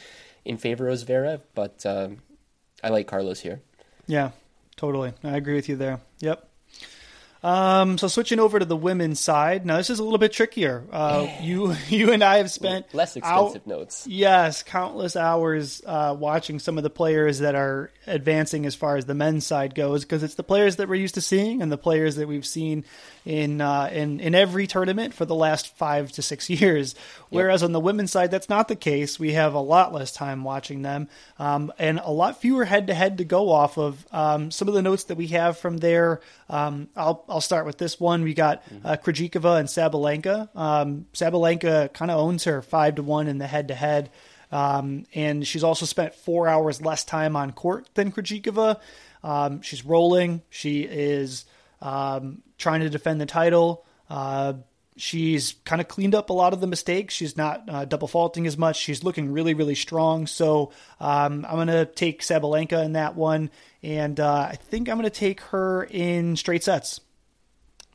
[0.45, 2.19] in favor of Zverev, but um,
[2.83, 3.61] I like Carlos here.
[4.07, 4.31] Yeah,
[4.77, 5.13] totally.
[5.23, 6.01] I agree with you there.
[6.21, 6.49] Yep.
[7.43, 10.85] Um, so switching over to the women's side, now this is a little bit trickier.
[10.93, 14.07] Uh, you you and I have spent less expensive notes.
[14.07, 19.07] Yes, countless hours uh, watching some of the players that are advancing as far as
[19.07, 21.79] the men's side goes, because it's the players that we're used to seeing and the
[21.79, 22.85] players that we've seen
[23.25, 26.95] in uh, in in every tournament for the last five to six years.
[27.29, 27.69] Whereas yep.
[27.69, 29.19] on the women's side, that's not the case.
[29.19, 31.09] We have a lot less time watching them,
[31.39, 34.07] um, and a lot fewer head to head to go off of.
[34.13, 36.21] Um, some of the notes that we have from there.
[36.49, 38.23] Um, I'll I'll start with this one.
[38.23, 38.87] We got mm-hmm.
[38.87, 40.55] uh, Krejcikova and Sabalenka.
[40.57, 44.11] Um, Sabalenka kind of owns her five to one in the head to head.
[44.51, 48.81] and she's also spent four hours less time on court than Krejcikova.
[49.25, 50.43] Um, she's rolling.
[50.51, 51.45] She is
[51.81, 53.85] um, trying to defend the title.
[54.09, 54.55] Uh,
[54.97, 57.15] she's kind of cleaned up a lot of the mistakes.
[57.15, 58.77] She's not uh, double faulting as much.
[58.77, 60.27] She's looking really, really strong.
[60.27, 63.51] So um, I'm going to take Sabalenka in that one
[63.83, 67.01] and uh, I think I'm going to take her in straight sets.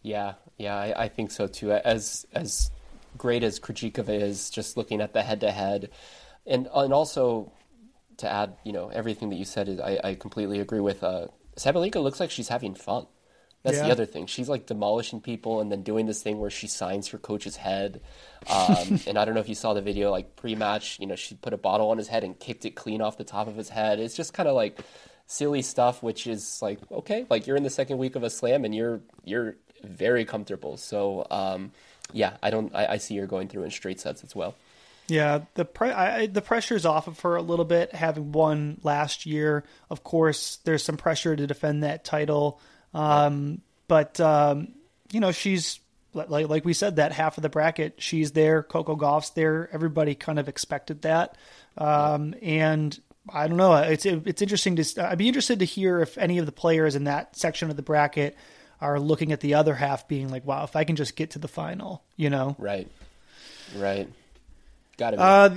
[0.02, 1.72] Yeah, yeah, I, I think so too.
[1.72, 2.72] As as
[3.18, 5.90] great as Krejcikova is, just looking at the head to head,
[6.46, 7.52] and and also
[8.18, 11.04] to add, you know, everything that you said, is, I, I completely agree with.
[11.04, 13.08] Uh, Sabalenka looks like she's having fun.
[13.68, 13.88] That's yeah.
[13.88, 14.28] the other thing.
[14.28, 18.00] She's like demolishing people and then doing this thing where she signs her coach's head.
[18.50, 21.36] Um, and I don't know if you saw the video, like pre-match, you know, she
[21.36, 23.68] put a bottle on his head and kicked it clean off the top of his
[23.68, 24.00] head.
[24.00, 24.80] It's just kind of like
[25.26, 28.64] silly stuff, which is like okay, like you're in the second week of a slam
[28.64, 30.78] and you're you're very comfortable.
[30.78, 31.72] So um,
[32.14, 34.56] yeah, I don't I, I see you're going through in straight sets as well.
[35.10, 39.26] Yeah, the pre- I, the pressure's off of her a little bit, having won last
[39.26, 39.64] year.
[39.90, 42.60] Of course, there's some pressure to defend that title,
[42.94, 44.70] um, but um,
[45.12, 45.80] you know she's
[46.14, 48.64] like like we said that half of the bracket she's there.
[48.64, 49.70] Coco Gauff's there.
[49.72, 51.38] Everybody kind of expected that,
[51.78, 53.76] um, and I don't know.
[53.76, 55.10] It's it's interesting to.
[55.10, 57.82] I'd be interested to hear if any of the players in that section of the
[57.82, 58.36] bracket
[58.80, 61.40] are looking at the other half, being like, "Wow, if I can just get to
[61.40, 62.56] the final," you know?
[62.58, 62.88] Right.
[63.76, 64.08] Right.
[64.98, 65.20] Got it.
[65.20, 65.50] Uh,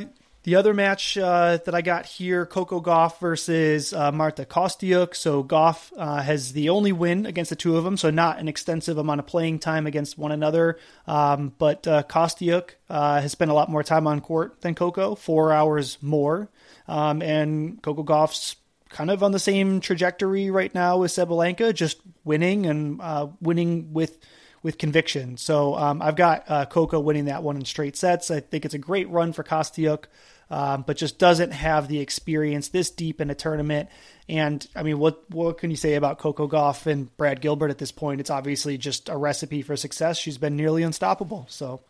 [0.42, 5.14] the other match uh, that I got here, Coco Gauff versus uh, Marta Kostyuk.
[5.14, 8.48] So Gauff uh, has the only win against the two of them, so not an
[8.48, 10.78] extensive amount of playing time against one another.
[11.06, 15.14] Um, but uh, Kostyuk uh, has spent a lot more time on court than Coco,
[15.14, 16.48] four hours more.
[16.88, 18.56] Um, and Coco Gauff's
[18.88, 23.92] kind of on the same trajectory right now with Sabalenka, just winning and uh, winning
[23.92, 24.18] with
[24.62, 25.36] with conviction.
[25.36, 28.30] So um, I've got uh, Coco winning that one in straight sets.
[28.30, 30.04] I think it's a great run for Kostyuk,
[30.50, 33.88] um, but just doesn't have the experience this deep in a tournament.
[34.28, 37.78] And I mean, what what can you say about Coco Gauff and Brad Gilbert at
[37.78, 38.20] this point?
[38.20, 40.18] It's obviously just a recipe for success.
[40.18, 41.46] She's been nearly unstoppable.
[41.48, 41.80] So.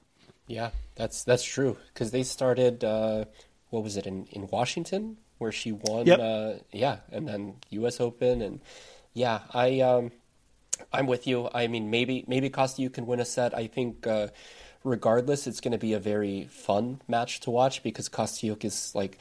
[0.46, 3.24] Yeah, that's that's true because they started uh,
[3.70, 6.18] what was it in, in Washington where she won yep.
[6.20, 8.60] uh, yeah and then US Open and
[9.14, 10.10] yeah I um,
[10.92, 14.28] I'm with you I mean maybe maybe Kostyuk can win a set I think uh,
[14.84, 19.18] regardless it's going to be a very fun match to watch because Kostyuk is like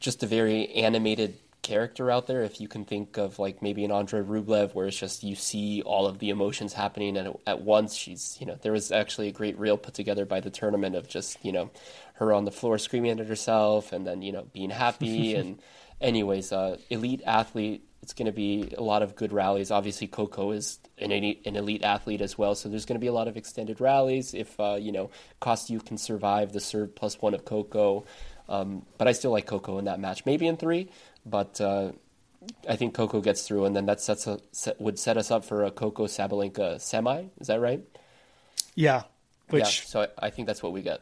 [0.00, 2.42] just a very animated character out there.
[2.42, 5.82] If you can think of like maybe an Andre Rublev, where it's just you see
[5.82, 7.96] all of the emotions happening at, at once.
[7.96, 11.08] She's, you know, there was actually a great reel put together by the tournament of
[11.08, 11.70] just, you know,
[12.14, 15.34] her on the floor screaming at herself and then, you know, being happy.
[15.40, 15.58] and,
[16.00, 17.82] anyways, uh, elite athlete.
[18.04, 19.70] It's going to be a lot of good rallies.
[19.70, 23.06] Obviously, Coco is an elite, an elite athlete as well, so there's going to be
[23.06, 24.34] a lot of extended rallies.
[24.34, 25.08] If uh, you know,
[25.40, 28.04] Kostyuk can survive the serve plus one of Coco,
[28.46, 30.26] um, but I still like Coco in that match.
[30.26, 30.90] Maybe in three,
[31.24, 31.92] but uh,
[32.68, 35.42] I think Coco gets through, and then that sets a, set, would set us up
[35.42, 37.24] for a Coco Sabalenka semi.
[37.40, 37.82] Is that right?
[38.74, 39.04] Yeah.
[39.48, 41.00] Which yeah, so I, I, think that's what we get.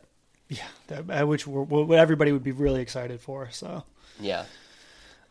[0.49, 3.51] Yeah, that, uh, which what everybody would be really excited for.
[3.51, 3.83] So
[4.21, 4.45] yeah.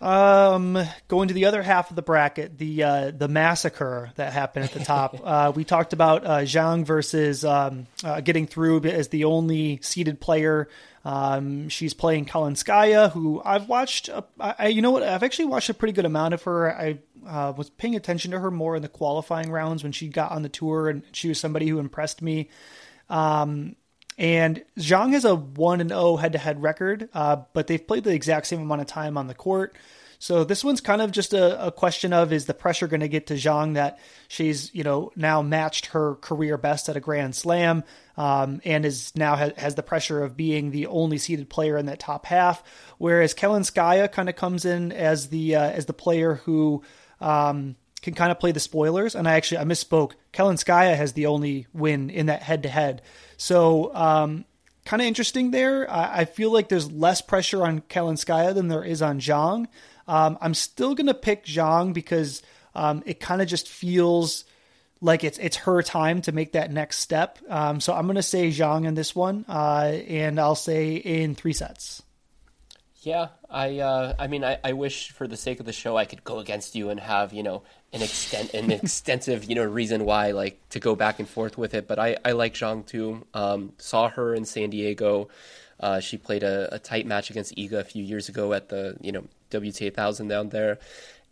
[0.02, 4.66] Um, going to the other half of the bracket, the uh, the massacre that happened
[4.66, 5.16] at the top.
[5.24, 10.20] uh, we talked about uh, Zhang versus um, uh, getting through as the only seeded
[10.20, 10.68] player
[11.04, 14.10] um, she's playing Kalinskaya, who I've watched.
[14.10, 15.04] A, I, you know what?
[15.04, 16.76] I've actually watched a pretty good amount of her.
[16.76, 20.32] I uh, was paying attention to her more in the qualifying rounds when she got
[20.32, 22.50] on the tour, and she was somebody who impressed me.
[23.10, 23.76] Um,
[24.22, 28.04] and Zhang has a one and zero head to head record, uh, but they've played
[28.04, 29.76] the exact same amount of time on the court.
[30.20, 33.08] So this one's kind of just a, a question of is the pressure going to
[33.08, 33.98] get to Zhang that
[34.28, 37.84] she's you know now matched her career best at a Grand Slam
[38.16, 41.88] um, and is now has, has, the pressure of being the only seeded player in
[41.88, 42.64] that top half,
[43.00, 46.84] whereas Kalinskaya kind of comes in as the uh, as the player who.
[47.20, 49.16] Um, can kind of play the spoilers.
[49.16, 50.14] And I actually I misspoke.
[50.34, 53.02] Kalinskaya has the only win in that head to head.
[53.38, 54.46] So um,
[54.86, 55.90] kind of interesting there.
[55.90, 59.68] I, I, feel like there's less pressure on Kalinskaya than there is on Zhang.
[60.08, 62.42] Um, I'm still gonna pick Zhang because
[62.76, 64.46] um, it kind of just feels
[65.02, 67.40] like it's it's her time to make that next step.
[67.50, 71.54] Um, so I'm gonna say Zhang in this one, uh, and I'll say in three
[71.54, 72.02] sets.
[73.02, 76.06] Yeah, I uh, I mean I, I wish for the sake of the show I
[76.06, 80.06] could go against you and have, you know, an extent an extensive, you know, reason
[80.06, 81.88] why like to go back and forth with it.
[81.88, 83.26] But I, I like Zhang too.
[83.34, 85.28] Um, saw her in San Diego.
[85.80, 88.96] Uh, she played a, a, tight match against Iga a few years ago at the,
[89.02, 90.78] you know, WTA thousand down there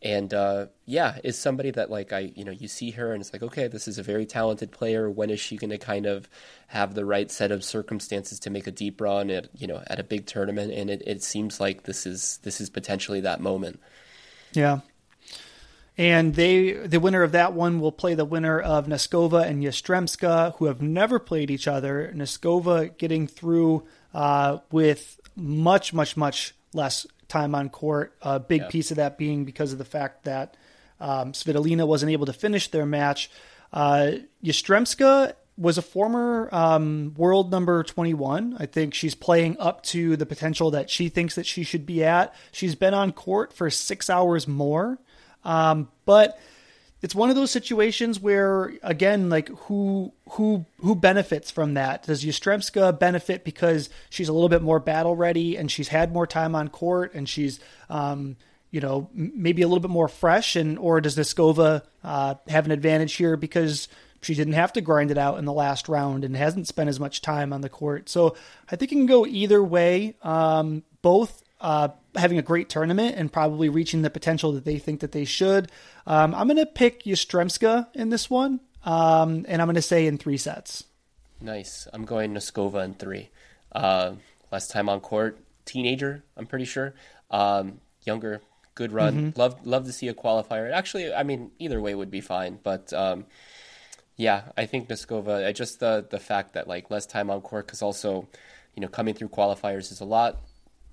[0.01, 3.33] and uh, yeah, is somebody that like I you know you see her and it's
[3.33, 5.09] like okay, this is a very talented player.
[5.09, 6.29] When is she going to kind of
[6.67, 9.99] have the right set of circumstances to make a deep run at you know at
[9.99, 10.71] a big tournament?
[10.73, 13.79] And it, it seems like this is this is potentially that moment.
[14.53, 14.79] Yeah.
[15.97, 20.55] And they, the winner of that one will play the winner of Noskova and Yastremska,
[20.55, 22.13] who have never played each other.
[22.15, 23.83] Noskova getting through
[24.13, 28.15] uh, with much, much, much less time on court.
[28.21, 28.69] A big yep.
[28.69, 30.57] piece of that being because of the fact that
[30.99, 33.31] um, Svitolina wasn't able to finish their match.
[33.71, 34.11] Uh,
[34.43, 38.55] Yastremska was a former um, world number 21.
[38.59, 42.03] I think she's playing up to the potential that she thinks that she should be
[42.03, 42.33] at.
[42.51, 44.97] She's been on court for six hours more.
[45.43, 46.39] Um, but
[47.01, 52.03] it's one of those situations where again like who who who benefits from that?
[52.03, 56.27] Does Yastremska benefit because she's a little bit more battle ready and she's had more
[56.27, 58.35] time on court and she's um,
[58.71, 62.71] you know maybe a little bit more fresh and or does Noskova uh, have an
[62.71, 63.87] advantage here because
[64.21, 66.99] she didn't have to grind it out in the last round and hasn't spent as
[66.99, 68.09] much time on the court?
[68.09, 68.35] So
[68.69, 70.15] I think it can go either way.
[70.21, 74.99] Um, both uh, having a great tournament and probably reaching the potential that they think
[75.01, 75.71] that they should.
[76.07, 80.07] Um, I'm going to pick Yastremska in this one, um, and I'm going to say
[80.07, 80.85] in three sets.
[81.41, 81.87] Nice.
[81.93, 83.29] I'm going Noskova in three.
[83.71, 84.13] Uh,
[84.51, 86.23] last time on court, teenager.
[86.35, 86.93] I'm pretty sure.
[87.31, 88.41] Um, younger,
[88.75, 89.15] good run.
[89.15, 89.39] Mm-hmm.
[89.39, 90.71] Love love to see a qualifier.
[90.71, 92.59] Actually, I mean, either way would be fine.
[92.61, 93.25] But um,
[94.17, 95.45] yeah, I think Noskova.
[95.45, 98.27] I just the the fact that like less time on court, because also,
[98.75, 100.37] you know, coming through qualifiers is a lot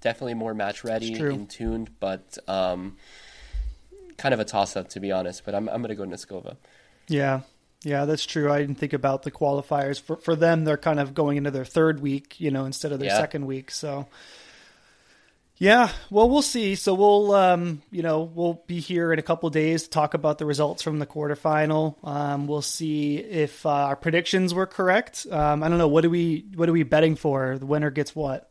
[0.00, 2.96] definitely more match ready and tuned, but um,
[4.16, 5.44] kind of a toss up to be honest.
[5.44, 6.56] But I'm I'm going to go Noskova.
[7.08, 7.40] Yeah,
[7.82, 8.50] yeah, that's true.
[8.50, 10.64] I didn't think about the qualifiers for for them.
[10.64, 13.18] They're kind of going into their third week, you know, instead of their yeah.
[13.18, 13.70] second week.
[13.70, 14.06] So.
[15.58, 16.74] Yeah, well, we'll see.
[16.74, 20.36] So we'll, um, you know, we'll be here in a couple days to talk about
[20.36, 21.96] the results from the quarterfinal.
[22.06, 25.26] Um, we'll see if uh, our predictions were correct.
[25.30, 25.88] Um, I don't know.
[25.88, 27.56] What are we, what are we betting for?
[27.56, 28.50] The winner gets what?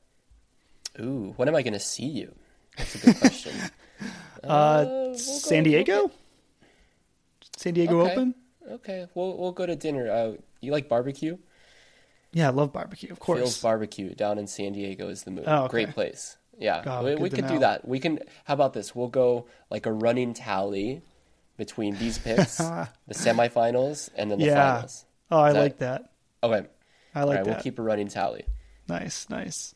[0.99, 2.33] Ooh, when am I going to see you?
[2.77, 3.53] That's a good question.
[4.43, 6.01] uh, uh we'll San go, Diego.
[6.01, 6.11] We'll
[7.57, 8.11] San Diego okay.
[8.11, 8.35] Open.
[8.69, 10.09] Okay, we'll we'll go to dinner.
[10.09, 11.37] Uh, you like barbecue?
[12.35, 13.11] Yeah, I love barbecue.
[13.11, 15.45] Of course, Phil's Barbecue down in San Diego is the move.
[15.47, 15.71] Oh, okay.
[15.71, 16.37] Great place.
[16.57, 17.87] Yeah, God, we, we could do that.
[17.87, 18.19] We can.
[18.43, 18.95] How about this?
[18.95, 21.01] We'll go like a running tally
[21.57, 24.73] between these picks, the semifinals, and then the yeah.
[24.73, 25.05] finals.
[25.31, 26.11] Oh, I that, like that.
[26.43, 26.67] Okay,
[27.13, 27.45] I like that.
[27.45, 28.45] We'll keep a running tally.
[28.87, 29.73] Nice, nice.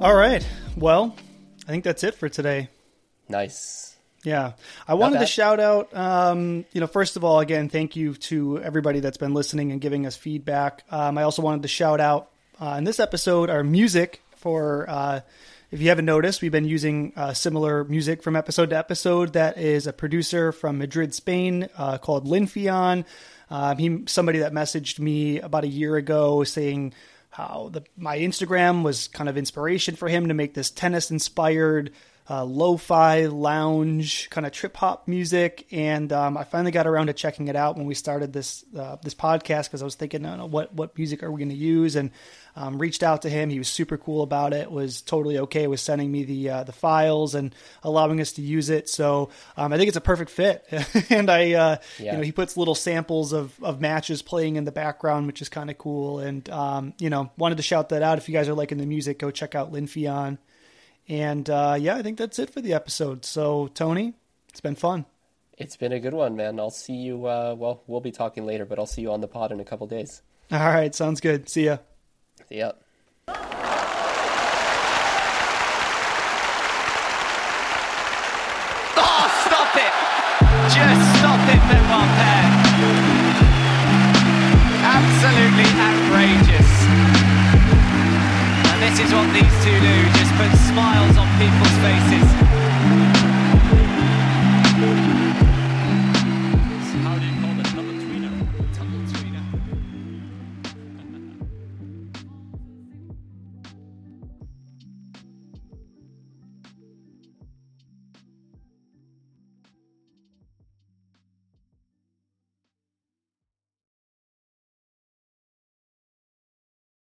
[0.00, 0.42] All right.
[0.78, 1.14] Well,
[1.68, 2.70] I think that's it for today.
[3.28, 3.94] Nice.
[4.24, 4.52] Yeah.
[4.88, 8.62] I wanted to shout out, um, you know, first of all, again, thank you to
[8.62, 10.84] everybody that's been listening and giving us feedback.
[10.90, 15.20] Um, I also wanted to shout out uh, in this episode our music for, uh,
[15.70, 19.34] if you haven't noticed, we've been using uh, similar music from episode to episode.
[19.34, 23.04] That is a producer from Madrid, Spain, uh, called Linfion.
[23.50, 26.94] Um, he somebody that messaged me about a year ago saying
[27.30, 31.92] how the my Instagram was kind of inspiration for him to make this tennis inspired
[32.28, 37.12] uh, lo-fi lounge kind of trip hop music, and um, I finally got around to
[37.12, 40.36] checking it out when we started this uh, this podcast because I was thinking, no,
[40.36, 41.96] no, what what music are we going to use?
[41.96, 42.10] And
[42.56, 43.50] um, reached out to him.
[43.50, 44.70] He was super cool about it.
[44.70, 48.70] Was totally okay with sending me the uh, the files and allowing us to use
[48.70, 48.88] it.
[48.88, 50.64] So um, I think it's a perfect fit.
[51.10, 52.12] and I, uh, yeah.
[52.12, 55.48] you know, he puts little samples of of matches playing in the background, which is
[55.48, 56.18] kind of cool.
[56.20, 58.18] And um, you know, wanted to shout that out.
[58.18, 60.38] If you guys are liking the music, go check out Linfion.
[61.10, 63.24] And uh, yeah, I think that's it for the episode.
[63.24, 64.14] So, Tony,
[64.48, 65.06] it's been fun.
[65.58, 66.60] It's been a good one, man.
[66.60, 67.26] I'll see you.
[67.26, 69.64] Uh, well, we'll be talking later, but I'll see you on the pod in a
[69.64, 70.22] couple days.
[70.52, 71.48] All right, sounds good.
[71.48, 71.78] See ya.
[72.48, 72.72] See ya.
[78.96, 79.92] Oh, stop it!
[80.70, 82.50] Just stop it, Benoit Paire.
[84.94, 86.70] Absolutely outrageous.
[88.70, 89.96] And this is what these two do,
[90.48, 92.49] smiles on people's faces.